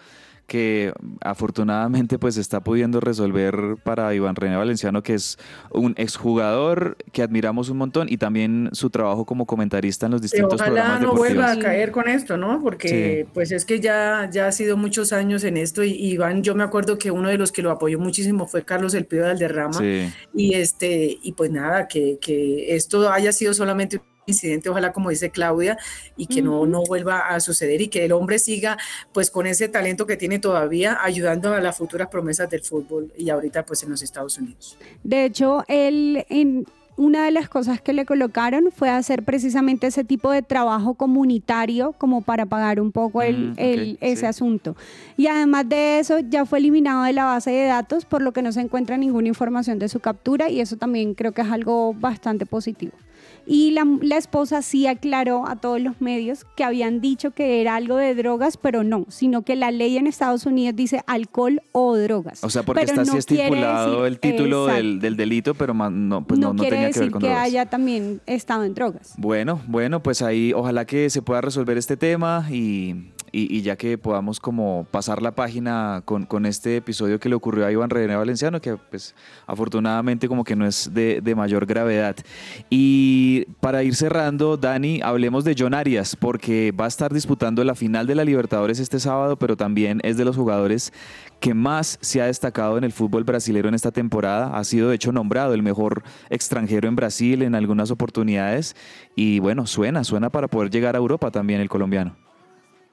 [0.46, 5.38] que afortunadamente pues está pudiendo resolver para Iván René Valenciano, que es
[5.70, 10.54] un exjugador que admiramos un montón y también su trabajo como comentarista en los distintos
[10.60, 11.44] ojalá programas no deportivos.
[11.44, 12.62] vuelva a caer con esto, ¿no?
[12.62, 16.54] Porque pues es que ya, ya ha sido muchos años en esto y Iván, yo
[16.54, 19.30] me acuerdo que uno de los que lo apoyó muchísimo fue Carlos El Pío de
[19.30, 20.08] Alderrama Sí.
[20.34, 25.30] y este y pues nada, que, que esto haya sido solamente incidente, ojalá como dice
[25.30, 25.78] Claudia,
[26.16, 28.76] y que no, no vuelva a suceder y que el hombre siga
[29.12, 33.30] pues con ese talento que tiene todavía ayudando a las futuras promesas del fútbol y
[33.30, 34.76] ahorita pues en los Estados Unidos.
[35.02, 36.66] De hecho, él en
[36.98, 41.92] una de las cosas que le colocaron fue hacer precisamente ese tipo de trabajo comunitario
[41.92, 43.54] como para pagar un poco el, Mm,
[44.00, 44.26] ese sí.
[44.26, 44.76] asunto.
[45.18, 48.40] Y además de eso, ya fue eliminado de la base de datos, por lo que
[48.40, 51.92] no se encuentra ninguna información de su captura y eso también creo que es algo
[51.92, 52.92] bastante positivo.
[53.46, 57.76] Y la, la esposa sí aclaró a todos los medios que habían dicho que era
[57.76, 61.96] algo de drogas, pero no, sino que la ley en Estados Unidos dice alcohol o
[61.96, 62.42] drogas.
[62.42, 65.74] O sea, porque Pero está así no estipulado decir- el título del, del delito, pero
[65.74, 67.44] no, pues no, no, no quiere tenía que ver con que, drogas.
[67.44, 69.14] haya también estado en drogas.
[69.16, 73.76] Bueno, bueno, pues ahí ojalá que se pueda resolver este tema y, y- y ya
[73.76, 77.90] que podamos como pasar la página con, con este episodio que le ocurrió a Iván
[77.90, 79.14] René Valenciano, que pues
[79.46, 82.16] afortunadamente como que no es de, de mayor gravedad.
[82.70, 87.74] Y para ir cerrando, Dani, hablemos de John Arias, porque va a estar disputando la
[87.74, 90.92] final de la Libertadores este sábado, pero también es de los jugadores
[91.40, 94.56] que más se ha destacado en el fútbol brasilero en esta temporada.
[94.58, 98.74] Ha sido de hecho nombrado el mejor extranjero en Brasil en algunas oportunidades.
[99.14, 102.16] Y bueno, suena, suena para poder llegar a Europa también el colombiano.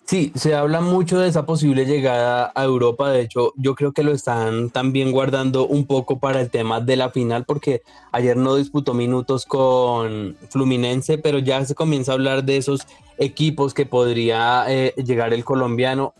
[0.06, 3.10] Sí, se habla mucho de esa posible llegada a Europa.
[3.10, 6.98] De hecho, yo creo que lo están también guardando un poco para el tema de
[6.98, 12.44] la final, porque ayer no disputó minutos con Fluminense, pero ya se comienza a hablar
[12.44, 12.86] de esos
[13.18, 16.14] equipos que podría eh, llegar el colombiano.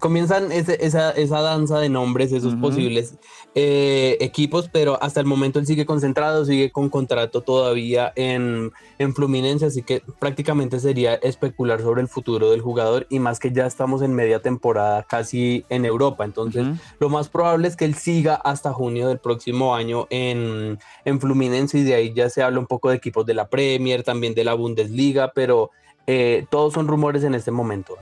[0.00, 2.62] Comienzan ese- esa, esa danza de nombres, esos Ujú.
[2.62, 3.14] posibles
[3.54, 9.14] eh, equipos, pero hasta el momento él sigue concentrado, sigue con contrato todavía en, en
[9.14, 13.66] Fluminense, así que prácticamente sería especular sobre el futuro del jugador y más que ya
[13.66, 16.66] estamos en media temporada casi en Europa, entonces
[16.98, 21.78] lo más probable es que él siga hasta junio del próximo año en, en Fluminense
[21.78, 24.44] y de ahí ya se habla un poco de equipos de la Premier, también de
[24.44, 25.70] la Bundesliga, pero
[26.06, 27.96] eh, todos son rumores en este momento.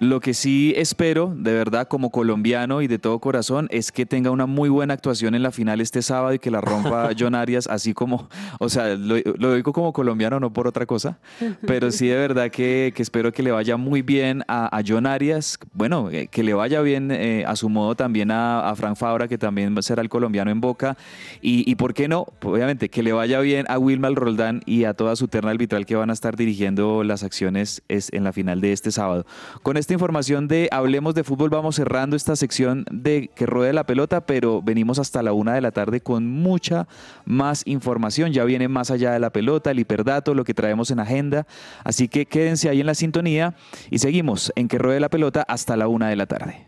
[0.00, 4.30] Lo que sí espero, de verdad, como colombiano y de todo corazón, es que tenga
[4.32, 7.68] una muy buena actuación en la final este sábado y que la rompa John Arias,
[7.68, 8.28] así como,
[8.58, 11.18] o sea, lo, lo digo como colombiano, no por otra cosa,
[11.64, 15.06] pero sí de verdad que, que espero que le vaya muy bien a, a John
[15.06, 18.96] Arias, bueno, eh, que le vaya bien eh, a su modo también a, a Frank
[18.96, 20.96] Fabra, que también será el colombiano en Boca,
[21.40, 24.94] y, y por qué no, obviamente, que le vaya bien a Wilmar Roldán y a
[24.94, 28.60] toda su terna arbitral que van a estar dirigiendo las acciones es, en la final
[28.60, 29.24] de este sábado.
[29.62, 33.84] Con esta información de Hablemos de Fútbol vamos cerrando esta sección de que ruede la
[33.84, 36.88] pelota, pero venimos hasta la una de la tarde con mucha
[37.26, 38.32] más información.
[38.32, 41.46] Ya viene más allá de la pelota, el hiperdato, lo que traemos en agenda.
[41.84, 43.56] Así que quédense ahí en la sintonía
[43.90, 46.66] y seguimos en que ruede la pelota hasta la una de la tarde.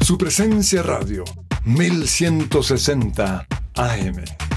[0.00, 1.24] Su presencia radio,
[1.66, 4.47] 1160 AM.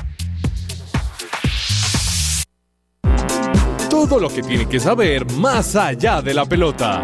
[4.09, 7.03] Todo lo que tiene que saber más allá de la pelota.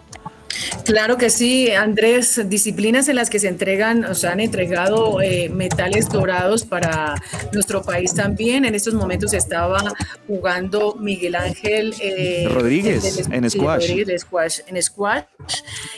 [0.84, 5.48] Claro que sí, Andrés, disciplinas en las que se entregan, o sea, han entregado eh,
[5.48, 7.14] metales dorados para
[7.52, 8.64] nuestro país también.
[8.64, 9.82] En estos momentos estaba
[10.26, 13.44] jugando Miguel Ángel eh, Rodríguez, el- en.
[13.88, 15.24] Rodríguez squash, en squash.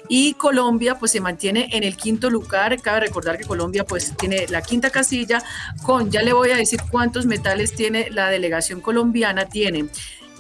[0.09, 2.81] Y Colombia pues se mantiene en el quinto lugar.
[2.83, 5.43] Cabe recordar que Colombia pues tiene la quinta casilla
[5.83, 9.87] con, ya le voy a decir cuántos metales tiene la delegación colombiana, tiene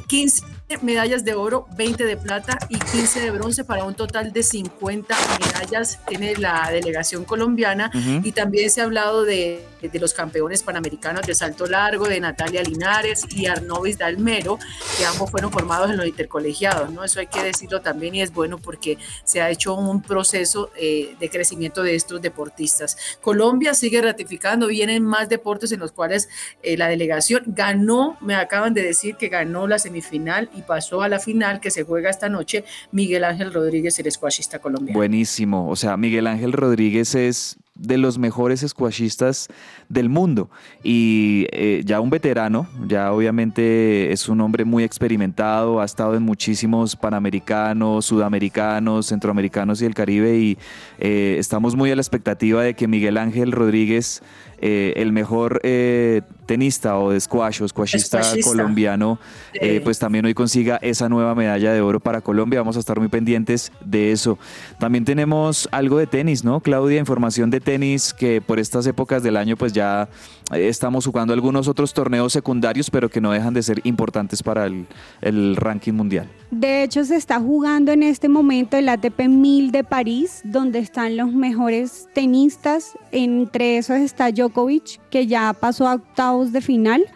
[0.08, 0.42] 15
[0.82, 5.14] medallas de oro, 20 de plata y 15 de bronce para un total de 50
[5.40, 5.98] medallas.
[6.08, 7.90] Tiene la delegación colombiana
[8.22, 12.62] y también se ha hablado de, de los campeones panamericanos de salto largo, de Natalia
[12.62, 14.58] Linares y Arnovis Dalmero,
[14.98, 17.04] que ambos fueron formados en los intercolegiados, ¿no?
[17.04, 21.16] Eso hay que decirlo también y es bueno porque se ha hecho un proceso eh,
[21.18, 22.96] de crecimiento de estos deportistas.
[23.20, 26.28] Colombia sigue ratificando, vienen más deportes en los cuales
[26.62, 31.08] eh, la delegación ganó, me acaban de decir que ganó la semifinal y pasó a
[31.08, 34.98] la final que se juega esta noche Miguel Ángel Rodríguez, el squashista colombiano.
[34.98, 35.68] Buenísimo.
[35.68, 39.48] O sea, Miguel Ángel Rodríguez es de los mejores squashistas
[39.88, 40.50] del mundo.
[40.82, 46.22] Y eh, ya un veterano, ya obviamente es un hombre muy experimentado, ha estado en
[46.22, 50.58] muchísimos panamericanos, sudamericanos, centroamericanos y el Caribe y
[50.98, 54.22] eh, estamos muy a la expectativa de que Miguel Ángel Rodríguez,
[54.62, 58.48] eh, el mejor eh, tenista o de squash o squashista Squashista.
[58.48, 59.18] colombiano,
[59.54, 62.60] eh, pues también hoy consiga esa nueva medalla de oro para Colombia.
[62.60, 64.38] Vamos a estar muy pendientes de eso.
[64.78, 66.60] También tenemos algo de tenis, ¿no?
[66.60, 70.08] Claudia, información de tenis que por estas épocas del año pues ya
[70.52, 74.66] eh, estamos jugando algunos otros torneos secundarios, pero que no dejan de ser importantes para
[74.66, 74.86] el,
[75.20, 76.28] el ranking mundial.
[76.50, 81.16] De hecho, se está jugando en este momento el ATP 1000 de París, donde están
[81.16, 82.92] los mejores tenistas.
[83.10, 87.06] Entre esos está Djokovic, que ya pasó a octavos de final.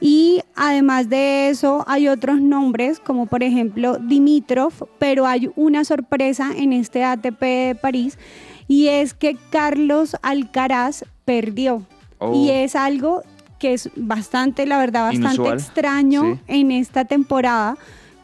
[0.00, 6.50] Y además de eso, hay otros nombres, como por ejemplo Dimitrov, pero hay una sorpresa
[6.56, 8.18] en este ATP de París,
[8.66, 11.86] y es que Carlos Alcaraz perdió.
[12.18, 12.34] Oh.
[12.34, 13.22] Y es algo
[13.60, 16.40] que es bastante, la verdad, bastante Inusual, extraño sí.
[16.48, 17.76] en esta temporada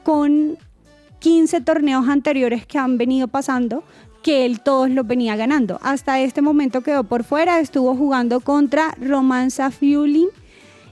[0.03, 0.59] con
[1.21, 3.85] 15 torneos anteriores que han venido pasando
[4.23, 5.79] que él todos los venía ganando.
[5.83, 10.29] Hasta este momento quedó por fuera, estuvo jugando contra Roman Safiulin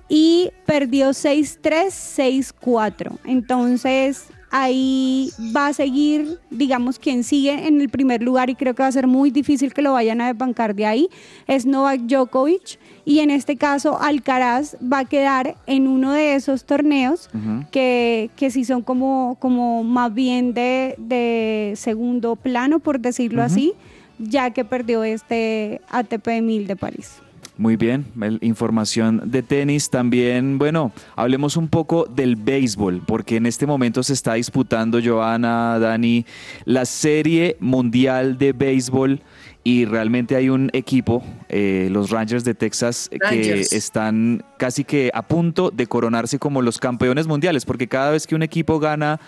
[0.09, 3.19] y perdió 6-3, 6-4.
[3.25, 8.83] Entonces ahí va a seguir, digamos, quien sigue en el primer lugar y creo que
[8.83, 11.09] va a ser muy difícil que lo vayan a desbancar de ahí,
[11.47, 12.79] es Novak Djokovic.
[13.05, 17.29] Y en este caso Alcaraz va a quedar en uno de esos torneos
[17.71, 23.75] que, que sí son como, como más bien de, de segundo plano, por decirlo así,
[24.19, 27.23] ya que perdió este ATP 1000 de París.
[27.59, 28.05] Muy bien,
[28.43, 30.59] información de tenis también.
[30.59, 36.27] Bueno, hablemos un poco del béisbol, porque en este momento se está disputando, Joana, Dani,
[36.67, 39.23] la Serie Mundial de Béisbol
[39.65, 43.71] y realmente hay un equipo, eh, los Rangers de Texas, eh, Rangers.
[43.71, 48.27] que están casi que a punto de coronarse como los campeones mundiales, porque cada vez
[48.27, 49.19] que un equipo gana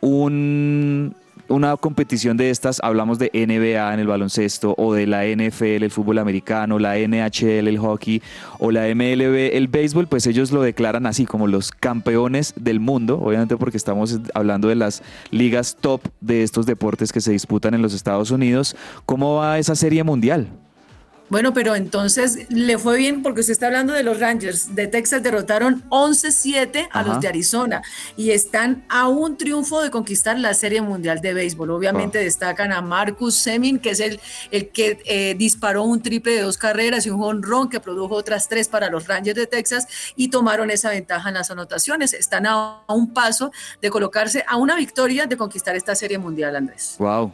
[0.00, 1.14] un,
[1.50, 5.90] una competición de estas, hablamos de NBA en el baloncesto o de la NFL, el
[5.90, 8.22] fútbol americano, la NHL, el hockey
[8.58, 13.20] o la MLB, el béisbol, pues ellos lo declaran así como los campeones del mundo,
[13.20, 17.82] obviamente porque estamos hablando de las ligas top de estos deportes que se disputan en
[17.82, 18.76] los Estados Unidos.
[19.04, 20.48] ¿Cómo va esa serie mundial?
[21.30, 25.22] Bueno, pero entonces le fue bien porque usted está hablando de los Rangers de Texas,
[25.22, 27.08] derrotaron 11-7 a Ajá.
[27.08, 27.82] los de Arizona
[28.16, 31.70] y están a un triunfo de conquistar la Serie Mundial de Béisbol.
[31.70, 34.20] Obviamente destacan a Marcus Semin, que es el,
[34.50, 38.48] el que eh, disparó un triple de dos carreras y un jonrón que produjo otras
[38.48, 42.12] tres para los Rangers de Texas y tomaron esa ventaja en las anotaciones.
[42.12, 46.56] Están a, a un paso de colocarse a una victoria de conquistar esta Serie Mundial,
[46.56, 46.96] Andrés.
[46.98, 47.32] Wow.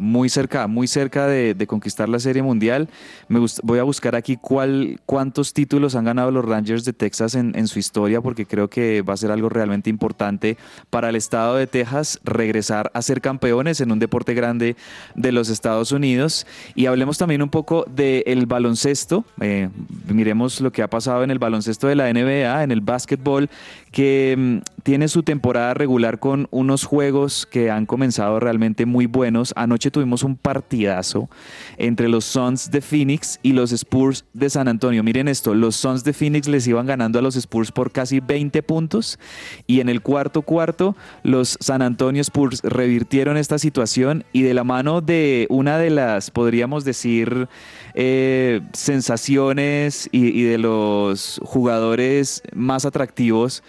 [0.00, 2.88] Muy cerca, muy cerca de, de conquistar la Serie Mundial.
[3.28, 7.68] Me voy a buscar aquí cuál, cuántos títulos han ganado los Rangers de Texas en,
[7.68, 10.56] su historia, porque creo que va a ser algo realmente importante
[10.88, 14.76] para el estado de Texas regresar a ser campeones en un deporte grande
[15.14, 16.46] de los Estados Unidos.
[16.74, 19.24] Y hablemos también un poco del baloncesto.
[19.40, 19.68] Eh,
[20.08, 23.50] miremos lo que ha pasado en el baloncesto de la NBA, en el básquetbol,
[23.90, 29.52] que mm, tiene su temporada regular con unos juegos que han comenzado realmente muy buenos.
[29.56, 31.28] Anoche tuvimos un partidazo
[31.76, 35.02] entre los Suns de Phoenix y los Spurs de San Antonio.
[35.02, 38.62] Miren esto, los Suns de Phoenix les iban ganando a los Spurs por casi 20
[38.62, 39.18] puntos
[39.66, 44.64] y en el cuarto cuarto los San Antonio Spurs revirtieron esta situación y de la
[44.64, 47.48] mano de una de las, podríamos decir,
[47.94, 53.62] eh, sensaciones y, y de los jugadores más atractivos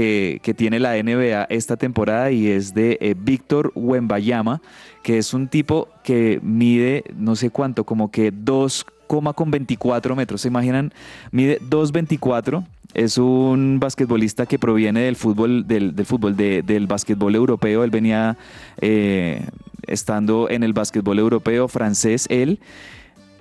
[0.00, 4.60] que, tiene la NBA esta temporada y es de eh, Víctor Wembayama,
[5.02, 10.42] que es un tipo que mide no sé cuánto, como que 2,24 metros.
[10.42, 10.92] ¿Se imaginan?
[11.30, 12.66] Mide 2,24.
[12.92, 17.82] Es un basquetbolista que proviene del fútbol, del, del fútbol, de- del basquetbol europeo.
[17.82, 18.36] Él venía
[18.80, 19.46] eh,
[19.86, 22.58] estando en el basquetbol europeo francés, él.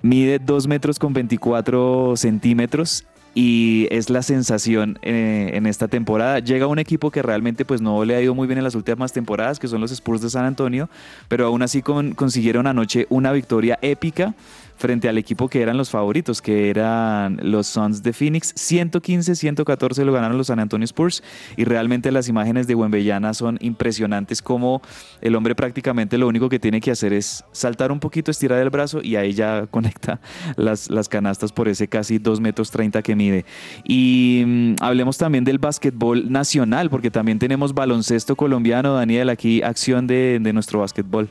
[0.01, 6.39] Mide 2 metros con 24 centímetros y es la sensación eh, en esta temporada.
[6.39, 9.11] Llega un equipo que realmente pues no le ha ido muy bien en las últimas
[9.13, 10.89] temporadas, que son los Spurs de San Antonio,
[11.27, 14.33] pero aún así con- consiguieron anoche una victoria épica
[14.77, 18.53] frente al equipo que eran los favoritos, que eran los Suns de Phoenix.
[18.55, 21.23] 115-114 lo ganaron los San Antonio Spurs
[21.57, 24.81] y realmente las imágenes de Wembellana son impresionantes como
[25.21, 28.69] el hombre prácticamente lo único que tiene que hacer es saltar un poquito, estirar el
[28.69, 30.19] brazo y ahí ya conecta
[30.55, 33.45] las, las canastas por ese casi 2 metros 30 que mide.
[33.83, 40.07] Y mm, hablemos también del básquetbol nacional, porque también tenemos baloncesto colombiano, Daniel, aquí acción
[40.07, 41.29] de, de nuestro básquetbol.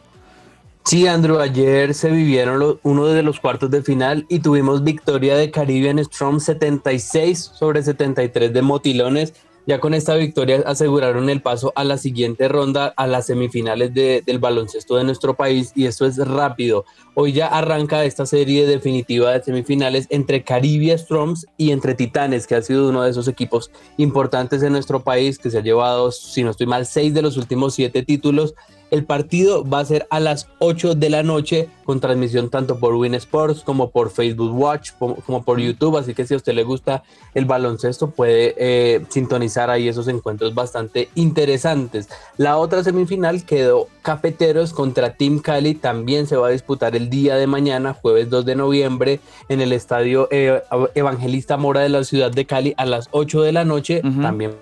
[0.84, 5.34] Sí, Andrew, ayer se vivieron lo- uno de los cuartos de final y tuvimos victoria
[5.34, 9.32] de Caribbean Storm 76 sobre 73 de Motilones.
[9.66, 14.22] Ya con esta victoria aseguraron el paso a la siguiente ronda, a las semifinales de-
[14.26, 16.84] del baloncesto de nuestro país y esto es rápido.
[17.14, 22.56] Hoy ya arranca esta serie definitiva de semifinales entre Caribia Storms y entre Titanes, que
[22.56, 26.44] ha sido uno de esos equipos importantes en nuestro país, que se ha llevado, si
[26.44, 28.54] no estoy mal, seis de los últimos siete títulos.
[28.94, 32.94] El partido va a ser a las 8 de la noche con transmisión tanto por
[32.94, 35.96] Win Sports como por Facebook Watch como, por YouTube.
[35.96, 37.02] Así que si a usted le gusta
[37.34, 42.08] el baloncesto puede eh, sintonizar ahí esos encuentros bastante interesantes.
[42.36, 45.74] La otra semifinal quedó Cafeteros contra Team Cali.
[45.74, 49.18] También se va a disputar el día de mañana, jueves 2 de noviembre,
[49.48, 50.62] en el estadio eh,
[50.94, 54.02] Evangelista Mora de la ciudad de Cali a las 8 de la noche.
[54.22, 54.52] También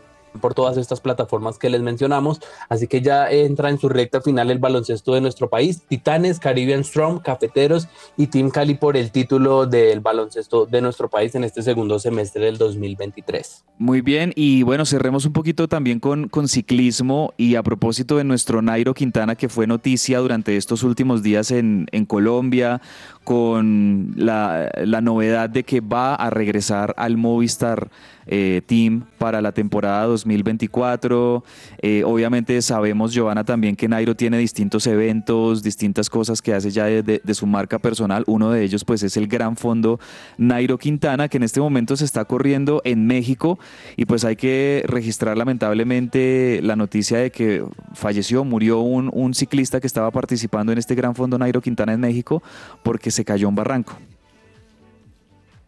[0.40, 2.40] por todas estas plataformas que les mencionamos.
[2.68, 5.82] Así que ya entra en su recta final el baloncesto de nuestro país.
[5.88, 11.34] Titanes, Caribbean Storm, Cafeteros y Team Cali por el título del baloncesto de nuestro país
[11.34, 13.64] en este segundo semestre del 2023.
[13.78, 18.24] Muy bien, y bueno, cerremos un poquito también con, con ciclismo y a propósito de
[18.24, 22.80] nuestro Nairo Quintana que fue noticia durante estos últimos días en, Colombia
[23.22, 27.90] con la, la novedad de que va a regresar al Movistar
[28.26, 31.44] eh, Team para la temporada 2024.
[31.80, 36.86] Eh, obviamente sabemos, Giovanna, también que Nairo tiene distintos eventos, distintas cosas que hace ya
[36.86, 38.24] de, su marca personal.
[38.26, 39.98] Uno de ellos pues es el Gran Fondo
[40.38, 43.58] Nairo Quintana, que en este momento se está corriendo en México
[43.96, 47.64] y pues hay que registrar lamentablemente la noticia de que
[47.94, 52.00] falleció, murió un, un ciclista que estaba participando en este Gran Fondo Nairo Quintana en
[52.00, 52.42] México
[52.82, 53.94] porque se cayó un barranco.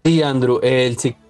[0.05, 1.24] Sí, Andrew, el ciclista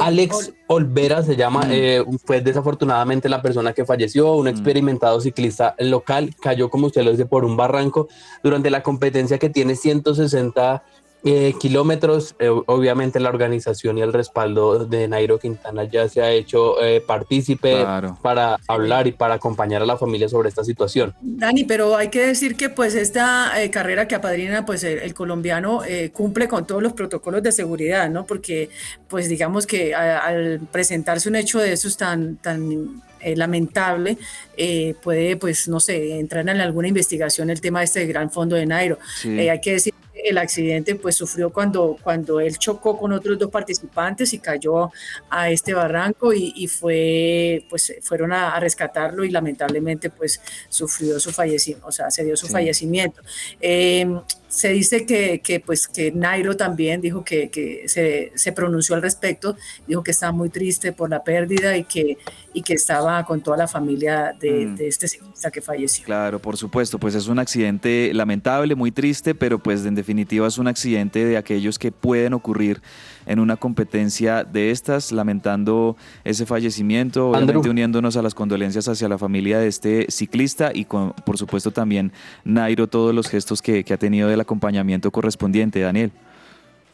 [0.00, 6.34] Alex Olvera se llama, eh, fue desafortunadamente la persona que falleció, un experimentado ciclista local,
[6.40, 8.08] cayó como usted lo dice por un barranco
[8.42, 10.82] durante la competencia que tiene 160
[11.24, 12.34] eh, kilómetros.
[12.38, 17.00] Eh, obviamente la organización y el respaldo de Nairo Quintana ya se ha hecho eh,
[17.06, 18.18] partícipe Claro.
[18.22, 21.14] para hablar y para acompañar a la familia sobre esta situación.
[21.20, 25.14] Dani, pero hay que decir que pues esta eh, carrera que apadrina pues el, el
[25.14, 28.24] colombiano eh, cumple con todos los protocolos de seguridad, ¿no?
[28.26, 28.70] Porque
[29.08, 34.16] pues digamos que a- al presentarse un hecho de esos tan, tan eh, lamentable,
[34.56, 38.56] eh, puede pues no sé, entrar en alguna investigación el tema de este gran fondo
[38.56, 38.98] de Nairo.
[39.20, 39.38] Sí.
[39.38, 39.92] Eh, hay que decir
[40.24, 44.90] el accidente pues sufrió cuando, cuando él chocó con otros dos participantes y cayó
[45.28, 51.18] a este barranco y, y fue, pues fueron a, a, rescatarlo y lamentablemente pues sufrió
[51.20, 52.52] su fallecimiento, o sea, se dio su sí.
[52.52, 53.22] fallecimiento.
[53.60, 54.06] Eh,
[54.50, 59.02] se dice que, que, pues, que Nairo también dijo que, que se, se, pronunció al
[59.02, 59.56] respecto,
[59.86, 62.18] dijo que estaba muy triste por la pérdida y que,
[62.52, 64.74] y que estaba con toda la familia de, mm.
[64.74, 66.04] de, este ciclista que falleció.
[66.04, 70.58] Claro, por supuesto, pues es un accidente lamentable, muy triste, pero pues en definitiva es
[70.58, 72.80] un accidente de aquellos que pueden ocurrir
[73.26, 77.70] en una competencia de estas, lamentando ese fallecimiento, obviamente Andrew.
[77.70, 82.12] uniéndonos a las condolencias hacia la familia de este ciclista y con, por supuesto también
[82.44, 86.12] Nairo, todos los gestos que, que ha tenido del acompañamiento correspondiente, Daniel.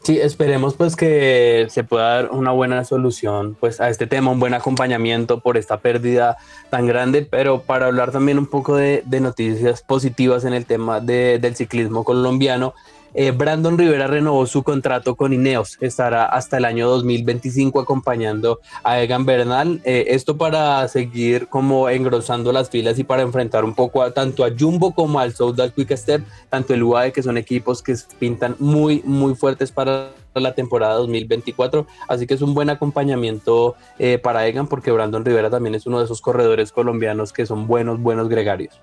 [0.03, 4.39] Sí, esperemos pues que se pueda dar una buena solución pues a este tema, un
[4.39, 6.37] buen acompañamiento por esta pérdida
[6.69, 11.01] tan grande, pero para hablar también un poco de, de noticias positivas en el tema
[11.01, 12.73] de, del ciclismo colombiano,
[13.17, 19.01] eh, Brandon Rivera renovó su contrato con Ineos, estará hasta el año 2025 acompañando a
[19.01, 24.03] Egan Bernal, eh, esto para seguir como engrosando las filas y para enfrentar un poco
[24.03, 27.81] a, tanto a Jumbo como al Soudal Quick Step, tanto el UAE que son equipos
[27.81, 33.75] que pintan muy muy fuertes para la temporada 2024, así que es un buen acompañamiento
[33.97, 37.65] eh, para Egan porque Brandon Rivera también es uno de esos corredores colombianos que son
[37.65, 38.79] buenos, buenos gregarios.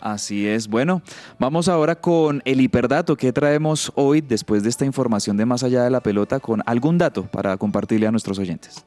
[0.00, 0.68] Así es.
[0.68, 1.02] Bueno,
[1.38, 5.84] vamos ahora con el hiperdato que traemos hoy después de esta información de más allá
[5.84, 8.84] de la pelota con algún dato para compartirle a nuestros oyentes.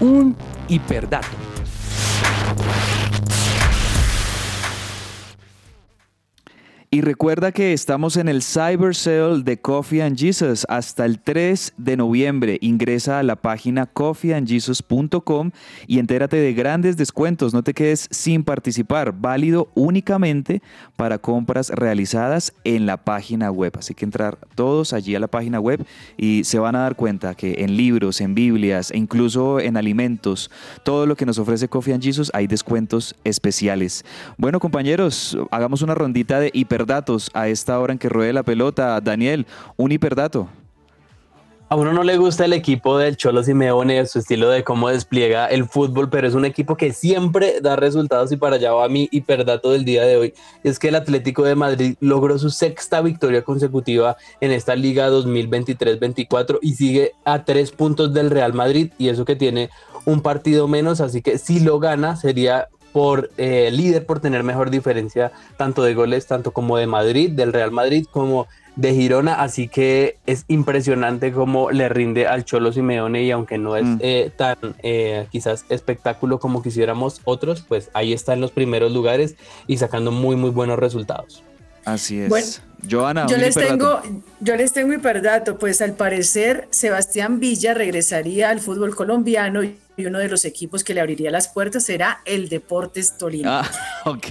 [0.00, 0.36] Un
[0.68, 1.43] hiperdato.
[6.94, 11.72] Y recuerda que estamos en el Cyber Sale de Coffee and Jesus hasta el 3
[11.76, 12.56] de noviembre.
[12.60, 15.50] Ingresa a la página coffeeandjesus.com
[15.88, 17.52] y entérate de grandes descuentos.
[17.52, 19.12] No te quedes sin participar.
[19.12, 20.62] Válido únicamente
[20.94, 23.72] para compras realizadas en la página web.
[23.76, 25.84] Así que entrar todos allí a la página web
[26.16, 30.48] y se van a dar cuenta que en libros, en Biblias e incluso en alimentos,
[30.84, 34.04] todo lo que nos ofrece Coffee and Jesus hay descuentos especiales.
[34.38, 38.42] Bueno, compañeros, hagamos una rondita de hiper hiperdatos a esta hora en que ruede la
[38.42, 39.00] pelota.
[39.00, 40.48] Daniel, un hiperdato.
[41.70, 45.46] A uno no le gusta el equipo del Cholo Simeone, su estilo de cómo despliega
[45.46, 49.08] el fútbol, pero es un equipo que siempre da resultados y para allá va mi
[49.10, 50.34] hiperdato del día de hoy.
[50.62, 56.58] Es que el Atlético de Madrid logró su sexta victoria consecutiva en esta liga 2023-24
[56.60, 59.70] y sigue a tres puntos del Real Madrid y eso que tiene
[60.04, 64.70] un partido menos, así que si lo gana sería por eh, líder por tener mejor
[64.70, 69.66] diferencia tanto de goles, tanto como de Madrid, del Real Madrid, como de Girona, así
[69.66, 73.98] que es impresionante cómo le rinde al Cholo Simeone y aunque no es mm.
[74.00, 79.34] eh, tan eh, quizás espectáculo como quisiéramos otros, pues ahí está en los primeros lugares
[79.66, 81.42] y sacando muy muy buenos resultados.
[81.84, 82.28] Así es.
[82.28, 82.46] Bueno,
[82.90, 84.02] Joana, yo les tengo,
[84.40, 89.62] yo les tengo hiperdato, pues al parecer Sebastián Villa regresaría al fútbol colombiano
[89.96, 93.60] y uno de los equipos que le abriría las puertas será el Deportes Tolima.
[93.60, 93.70] Ah,
[94.10, 94.26] ok.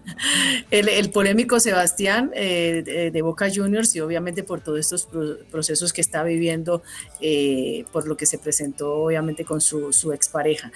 [0.70, 5.36] el, el, polémico Sebastián eh, de, de, Boca Juniors y obviamente por todos estos pro,
[5.50, 6.82] procesos que está viviendo,
[7.20, 10.72] eh, por lo que se presentó obviamente con su, su expareja.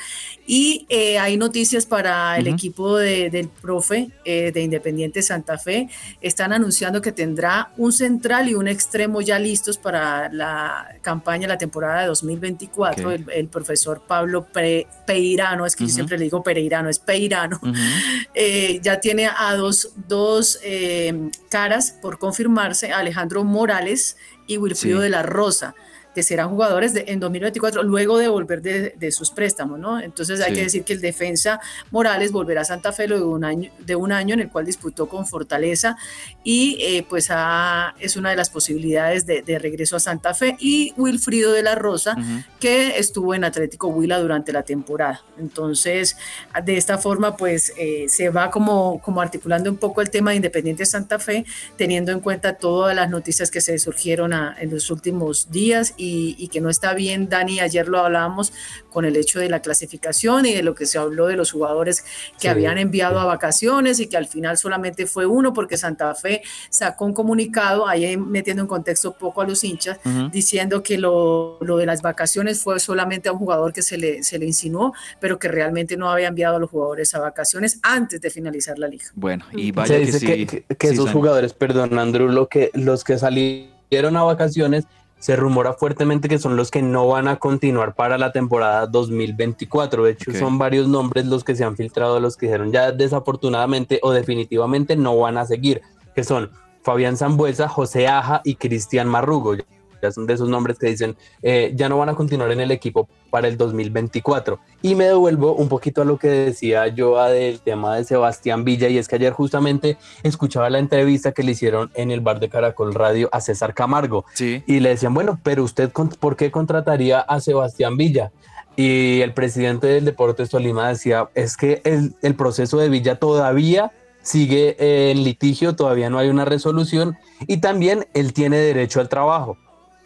[0.46, 2.54] Y eh, hay noticias para el uh -huh.
[2.54, 5.88] equipo de, del profe eh, de Independiente Santa Fe.
[6.20, 11.58] Están anunciando que tendrá un central y un extremo ya listos para la campaña, la
[11.58, 13.08] temporada de 2024.
[13.08, 13.24] Okay.
[13.24, 15.90] El, el profesor Pablo Pe Peirano, es que uh -huh.
[15.90, 18.26] yo siempre le digo Pereirano, es Peirano, uh -huh.
[18.34, 24.16] eh, ya tiene a dos, dos eh, caras por confirmarse, Alejandro Morales
[24.46, 25.04] y Wilfrido sí.
[25.04, 25.74] de la Rosa
[26.14, 30.00] que serán jugadores de, en 2024 luego de volver de, de sus préstamos, ¿no?
[30.00, 30.56] Entonces hay sí.
[30.56, 31.60] que decir que el defensa
[31.90, 34.66] Morales volverá a Santa Fe luego de un año, de un año en el cual
[34.66, 35.96] disputó con Fortaleza
[36.44, 40.56] y eh, pues a, es una de las posibilidades de, de, regreso a Santa Fe
[40.58, 42.44] y Wilfrido de la Rosa uh -huh.
[42.60, 45.22] que estuvo en Atlético Huila durante la temporada.
[45.38, 46.16] Entonces
[46.64, 50.36] de esta forma pues eh, se va como, como articulando un poco el tema de
[50.36, 51.44] Independiente Santa Fe
[51.76, 56.34] teniendo en cuenta todas las noticias que se surgieron a, en los últimos días y,
[56.38, 58.52] y, que no está bien, Dani, ayer lo hablábamos
[58.90, 62.02] con el hecho de la clasificación y de lo que se habló de los jugadores
[62.02, 63.20] que sí, habían enviado sí.
[63.20, 67.86] a vacaciones y que al final solamente fue uno porque Santa Fe sacó un comunicado,
[67.86, 70.30] ahí metiendo en contexto poco a los hinchas, uh -huh.
[70.30, 74.22] diciendo que lo, lo, de las vacaciones fue solamente a un jugador que se le,
[74.22, 78.20] se le insinuó, pero que realmente no había enviado a los jugadores a vacaciones antes
[78.20, 79.06] de finalizar la liga.
[79.14, 82.70] Bueno, y vaya se dice que, que, que, que esos jugadores, perdón, Andrew, lo que,
[82.74, 84.84] los que salieron a vacaciones
[85.22, 90.02] se rumora fuertemente que son los que no van a continuar para la temporada 2024.
[90.02, 94.00] De hecho, son varios nombres los que se han filtrado, los que dijeron ya desafortunadamente
[94.02, 95.80] o definitivamente no van a seguir,
[96.16, 96.50] que son
[96.82, 99.54] Fabián Zambuesa, José Aja y Cristian Marrugo.
[100.02, 102.72] Ya son de esos nombres que dicen eh, ya no van a continuar en el
[102.72, 104.58] equipo para el 2024.
[104.82, 108.88] Y me devuelvo un poquito a lo que decía yo del tema de Sebastián Villa
[108.88, 112.48] y es que ayer justamente escuchaba la entrevista que le hicieron en el bar de
[112.48, 114.64] Caracol Radio a César Camargo Sí.
[114.66, 118.32] y le decían, bueno, pero usted ¿por qué contrataría a Sebastián Villa?
[118.74, 123.92] Y el presidente del Deportes Tolima decía, es que el, el proceso de Villa todavía
[124.22, 124.76] sigue
[125.10, 129.56] en litigio, todavía no hay una resolución y también él tiene derecho al trabajo.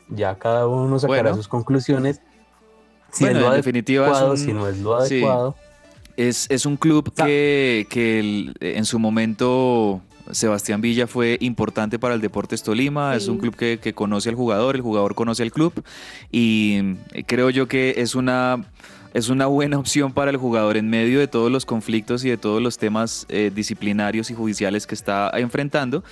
[0.09, 1.37] Ya cada uno sacará Bueno.
[1.37, 2.21] sus conclusiones.
[3.13, 5.15] Si Bueno, es lo en definitiva es adecuado, un- si no es lo sí.
[5.15, 5.55] adecuado.
[6.17, 10.01] Es, es un club que, que el- en su momento
[10.31, 14.35] Sebastián Villa fue importante para el Deportes Tolima, es un club que, que conoce al
[14.35, 15.73] jugador, el jugador conoce al club
[16.33, 16.95] y
[17.27, 18.65] creo yo que es una,
[19.15, 22.37] es una buena opción para el jugador en medio de todos los conflictos y de
[22.39, 26.03] todos los temas eh, disciplinarios y judiciales que está enfrentando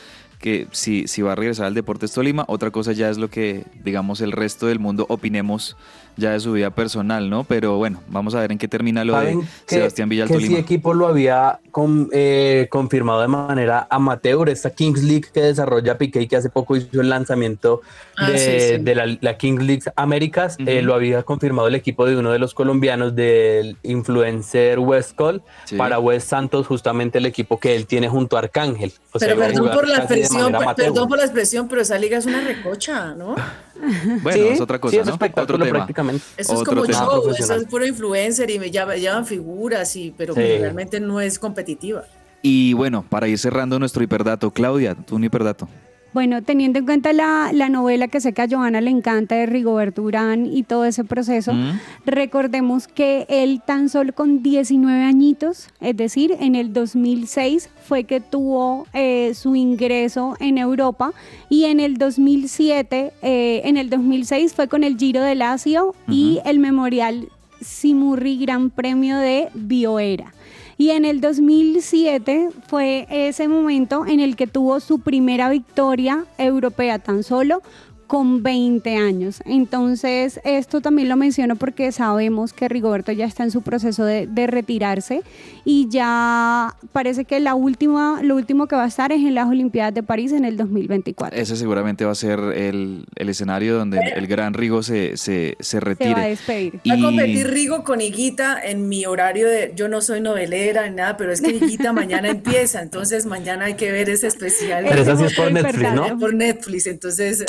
[0.44, 3.64] que si, si va a regresar al Deportes Tolima, otra cosa ya es lo que,
[3.82, 5.74] digamos, el resto del mundo opinemos
[6.16, 7.44] ya de su vida personal, ¿no?
[7.44, 10.28] Pero bueno, vamos a ver en qué termina lo de ¿Saben que, Sebastián Villa al
[10.28, 10.54] que Tolima.
[10.54, 15.98] sí equipo lo había con- eh, confirmado de manera amateur, esta Kings League que desarrolla
[15.98, 17.80] Piqué y que hace poco hizo el lanzamiento
[18.16, 18.82] Ah, de, sí, sí.
[18.82, 22.38] de la, la Kings League Américas, eh, lo había confirmado el equipo de uno de
[22.38, 25.76] los colombianos del influencer West Call Sí.
[25.76, 28.92] para West Santos, justamente el equipo que él tiene junto a Arcángel.
[29.12, 32.40] O Pero perdón por la expresión, perdón por la expresión, pero esa liga es una
[32.40, 33.34] recocha, ¿no?
[34.22, 35.12] Bueno, Sí, es otra cosa, sí, es ¿no?
[35.12, 35.78] espectáculo Otro tema.
[35.78, 36.24] prácticamente.
[36.36, 36.98] Eso es Otro como tema.
[36.98, 40.40] show, eso es puro influencer y me llaman, llevan figuras, y, pero Sí.
[40.40, 42.04] que realmente no es competitiva.
[42.42, 45.68] Y bueno, para ir cerrando nuestro hiperdato, Claudia, tú un hiperdato.
[46.14, 49.46] Bueno, teniendo en cuenta la, la novela que sé que a Johanna le encanta de
[49.46, 51.72] Rigoberto Urán y todo ese proceso, Mm.
[52.06, 58.20] recordemos que él tan solo con 19 añitos, es decir, en el 2006 fue que
[58.20, 61.12] tuvo eh, su ingreso en Europa
[61.50, 66.38] y en el 2007, eh, en el 2006 fue con el Giro de Lazio y
[66.44, 67.28] el Memorial
[67.60, 70.32] Simurri Gran Premio de Bioera.
[70.76, 76.98] Y en el 2007 fue ese momento en el que tuvo su primera victoria europea
[76.98, 77.62] tan solo
[78.06, 79.40] con 20 años.
[79.44, 84.26] Entonces, esto también lo menciono porque sabemos que Rigoberto ya está en su proceso de,
[84.26, 85.22] de retirarse
[85.64, 89.48] y ya parece que la última, lo último que va a estar es en las
[89.48, 91.38] Olimpiadas de París en el 2024.
[91.38, 95.64] Ese seguramente va a ser el, el escenario donde el gran Rigo se, se, se
[95.64, 96.28] Se va a retire.
[96.28, 96.80] despedir.
[96.88, 99.72] Va a competir Rigo con Higuita en mi horario de.
[99.74, 103.74] Yo no soy novelera ni nada, pero es que Higuita mañana empieza, entonces mañana hay
[103.74, 104.84] que ver ese especial.
[104.88, 105.94] Pero sí es por Netflix.
[105.94, 106.18] ¿no?
[106.18, 107.44] por Netflix, entonces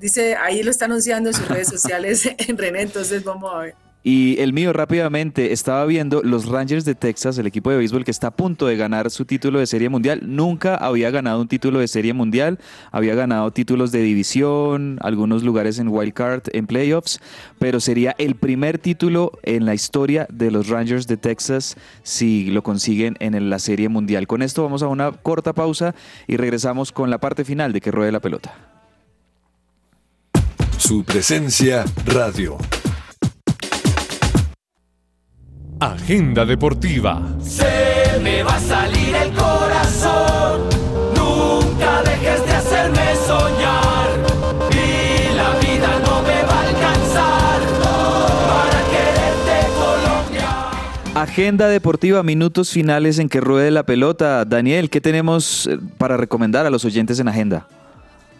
[0.00, 3.74] dice, ahí lo está anunciando en sus redes sociales en René, entonces vamos a ver.
[4.06, 8.10] Y el mío rápidamente, estaba viendo los Rangers de Texas, el equipo de béisbol que
[8.10, 10.20] está a punto de ganar su título de serie mundial.
[10.24, 12.58] Nunca había ganado un título de serie mundial,
[12.92, 17.18] había ganado títulos de división, algunos lugares en wild card, en playoffs,
[17.58, 22.62] pero sería el primer título en la historia de los Rangers de Texas si lo
[22.62, 24.26] consiguen en la serie mundial.
[24.26, 25.94] Con esto vamos a una corta pausa
[26.26, 28.73] y regresamos con la parte final de que ruede la pelota.
[30.86, 32.58] Su presencia radio.
[35.80, 37.22] Agenda deportiva.
[37.40, 40.68] Se me va a salir el corazón.
[41.16, 44.10] Nunca dejes de hacerme soñar.
[44.72, 47.60] Y la vida no me va a alcanzar
[48.46, 50.70] para quererte Colombia.
[51.14, 54.44] Agenda deportiva, minutos finales en que ruede la pelota.
[54.44, 57.66] Daniel, ¿qué tenemos eh, para recomendar a los oyentes en agenda?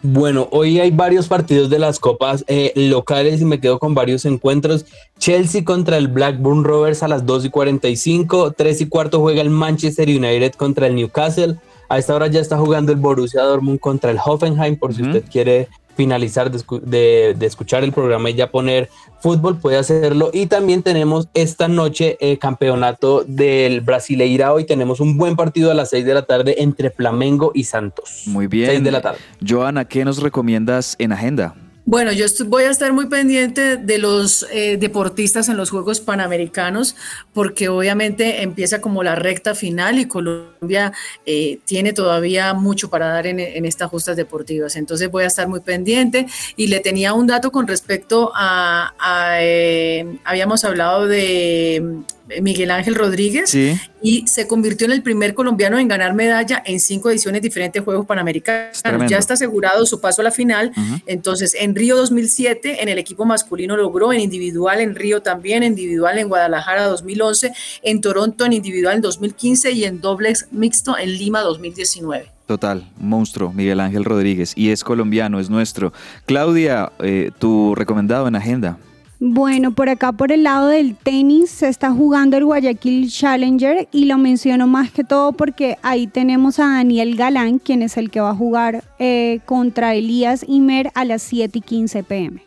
[0.07, 4.23] Bueno, hoy hay varios partidos de las copas eh, locales y me quedo con varios
[4.25, 4.85] encuentros.
[5.17, 8.51] Chelsea contra el Blackburn Rovers a las 2 y 45.
[8.51, 11.55] 3 y cuarto juega el Manchester United contra el Newcastle.
[11.89, 14.77] A esta hora ya está jugando el Borussia Dortmund contra el Hoffenheim.
[14.77, 18.89] Por si usted quiere finalizar de, de- de escuchar el programa y ya poner
[19.19, 20.29] fútbol, puede hacerlo.
[20.33, 24.53] Y también tenemos esta noche eh, campeonato del Brasileira.
[24.53, 28.23] Hoy tenemos un buen partido a las 6 de la tarde entre Flamengo y Santos.
[28.27, 28.69] Muy bien.
[28.69, 29.19] 6 de la tarde.
[29.47, 31.55] Joana, ¿qué nos recomiendas en agenda?
[31.87, 36.95] Bueno, yo voy a estar muy pendiente de los eh, deportistas en los Juegos Panamericanos,
[37.31, 40.93] porque obviamente empieza como la recta final y Colombia
[41.27, 44.75] eh, tiene todavía mucho para dar en, estas justas deportivas.
[44.77, 46.25] Entonces voy a estar muy pendiente
[46.55, 52.03] y le tenía un dato con respecto a, a, eh, habíamos hablado de
[52.41, 53.79] Miguel Ángel Rodríguez, Sí.
[54.01, 57.85] y se convirtió en el primer colombiano en ganar medalla en cinco ediciones diferentes de
[57.85, 58.81] Juegos Panamericanos.
[59.07, 60.71] Ya está asegurado su paso a la final.
[61.05, 65.73] Entonces, en Río 2007, en el equipo masculino logró, en individual en Río también, en
[65.73, 67.51] individual en Guadalajara 2011,
[67.83, 72.31] en Toronto en individual en 2015 y en dobles mixto en Lima 2019.
[72.47, 74.53] Total, monstruo, Miguel Ángel Rodríguez.
[74.55, 75.93] Y es colombiano, es nuestro.
[76.27, 78.77] Claudia, eh, tu recomendado en agenda.
[79.19, 84.05] Bueno, por acá por el lado del tenis se está jugando el Guayaquil Challenger y
[84.05, 88.19] lo menciono más que todo porque ahí tenemos a Daniel Galán, quien es el que
[88.19, 92.41] va a jugar eh, contra Elías Imer a las 7 y 15 pm.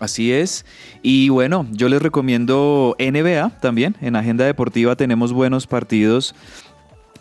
[0.00, 0.66] Así es.
[1.00, 3.94] Y bueno, yo les recomiendo NBA también.
[4.00, 6.34] En Agenda Deportiva tenemos buenos partidos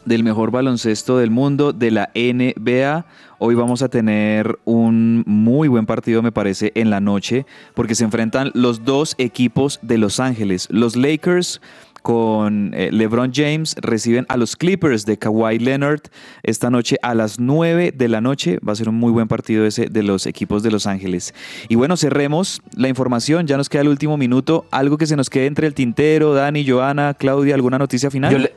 [0.05, 3.05] del mejor baloncesto del mundo, de la NBA.
[3.39, 8.03] Hoy vamos a tener un muy buen partido, me parece, en la noche, porque se
[8.03, 10.67] enfrentan los dos equipos de Los Ángeles.
[10.71, 11.61] Los Lakers
[12.03, 16.01] con eh, LeBron James reciben a los Clippers de Kawhi Leonard
[16.41, 18.57] esta noche a las 9 de la noche.
[18.67, 21.33] Va a ser un muy buen partido ese de los equipos de Los Ángeles.
[21.69, 23.45] Y bueno, cerremos la información.
[23.45, 24.65] Ya nos queda el último minuto.
[24.71, 28.31] Algo que se nos quede entre el tintero, Dani, Joana, Claudia, ¿alguna noticia final?
[28.31, 28.53] Yo, le-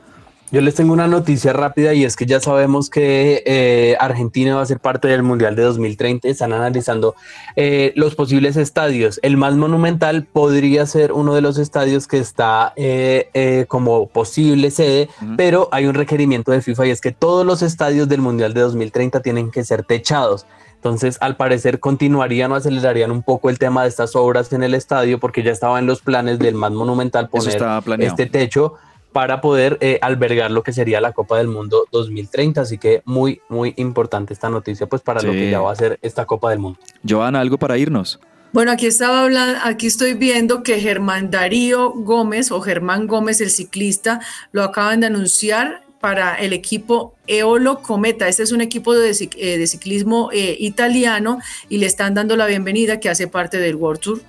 [0.51, 4.61] yo les tengo una noticia rápida y es que ya sabemos que eh, Argentina va
[4.61, 6.27] a ser parte del Mundial de 2030.
[6.27, 7.15] Están analizando
[7.55, 9.19] eh, los posibles estadios.
[9.23, 14.69] El más monumental podría ser uno de los estadios que está eh, eh, como posible
[14.69, 18.53] sede, pero hay un requerimiento de FIFA y es que todos los estadios del Mundial
[18.53, 20.45] de 2030 tienen que ser techados.
[20.75, 24.75] Entonces, al parecer, continuarían o acelerarían un poco el tema de estas obras en el
[24.75, 27.57] estadio porque ya estaba en los planes del más monumental poner
[27.99, 28.75] este techo
[29.15, 32.59] para poder eh, albergar lo que sería la Copa del Mundo 2030.
[32.59, 35.97] Así que muy, muy importante esta noticia, pues para lo que ya va a ser
[36.01, 36.77] esta Copa del Mundo.
[37.07, 38.19] Joana, algo para irnos.
[38.51, 43.51] Bueno, aquí estaba hablando, aquí estoy viendo que Germán Darío Gómez o Germán Gómez, el
[43.51, 44.19] ciclista,
[44.51, 48.27] lo acaban de anunciar para el equipo Eolo Cometa.
[48.27, 51.39] Este es un equipo de, eh, de ciclismo eh, italiano
[51.69, 54.21] y le están dando la bienvenida que hace parte del World Tour.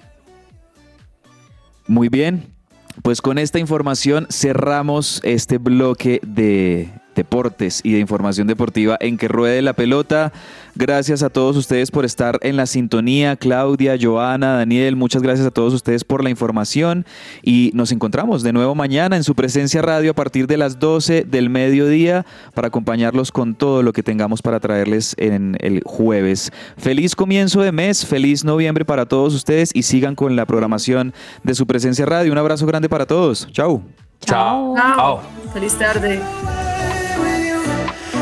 [1.89, 2.56] Muy bien,
[3.03, 9.29] pues con esta información cerramos este bloque de deportes y de información deportiva en que
[9.29, 10.33] ruede la pelota.
[10.79, 13.37] Gracias a todos ustedes por estar en la sintonía.
[13.37, 17.07] Claudia, Joana, Daniel, muchas gracias a todos ustedes por la información
[17.43, 21.25] y nos encontramos de nuevo mañana en su presencia radio a partir de las 12
[21.25, 26.53] del mediodía para acompañarlos con todo lo que tengamos para traerles en el jueves.
[26.77, 31.55] Feliz comienzo de mes, feliz noviembre para todos ustedes y sigan con la programación de
[31.55, 32.33] su presencia radio.
[32.33, 33.49] Un abrazo grande para todos.
[33.51, 33.83] Chau.
[34.21, 34.75] Chao.
[34.77, 35.23] Chao.
[35.55, 36.21] Feliz tarde.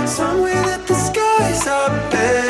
[0.07, 2.44] Somewhere that the skies are bare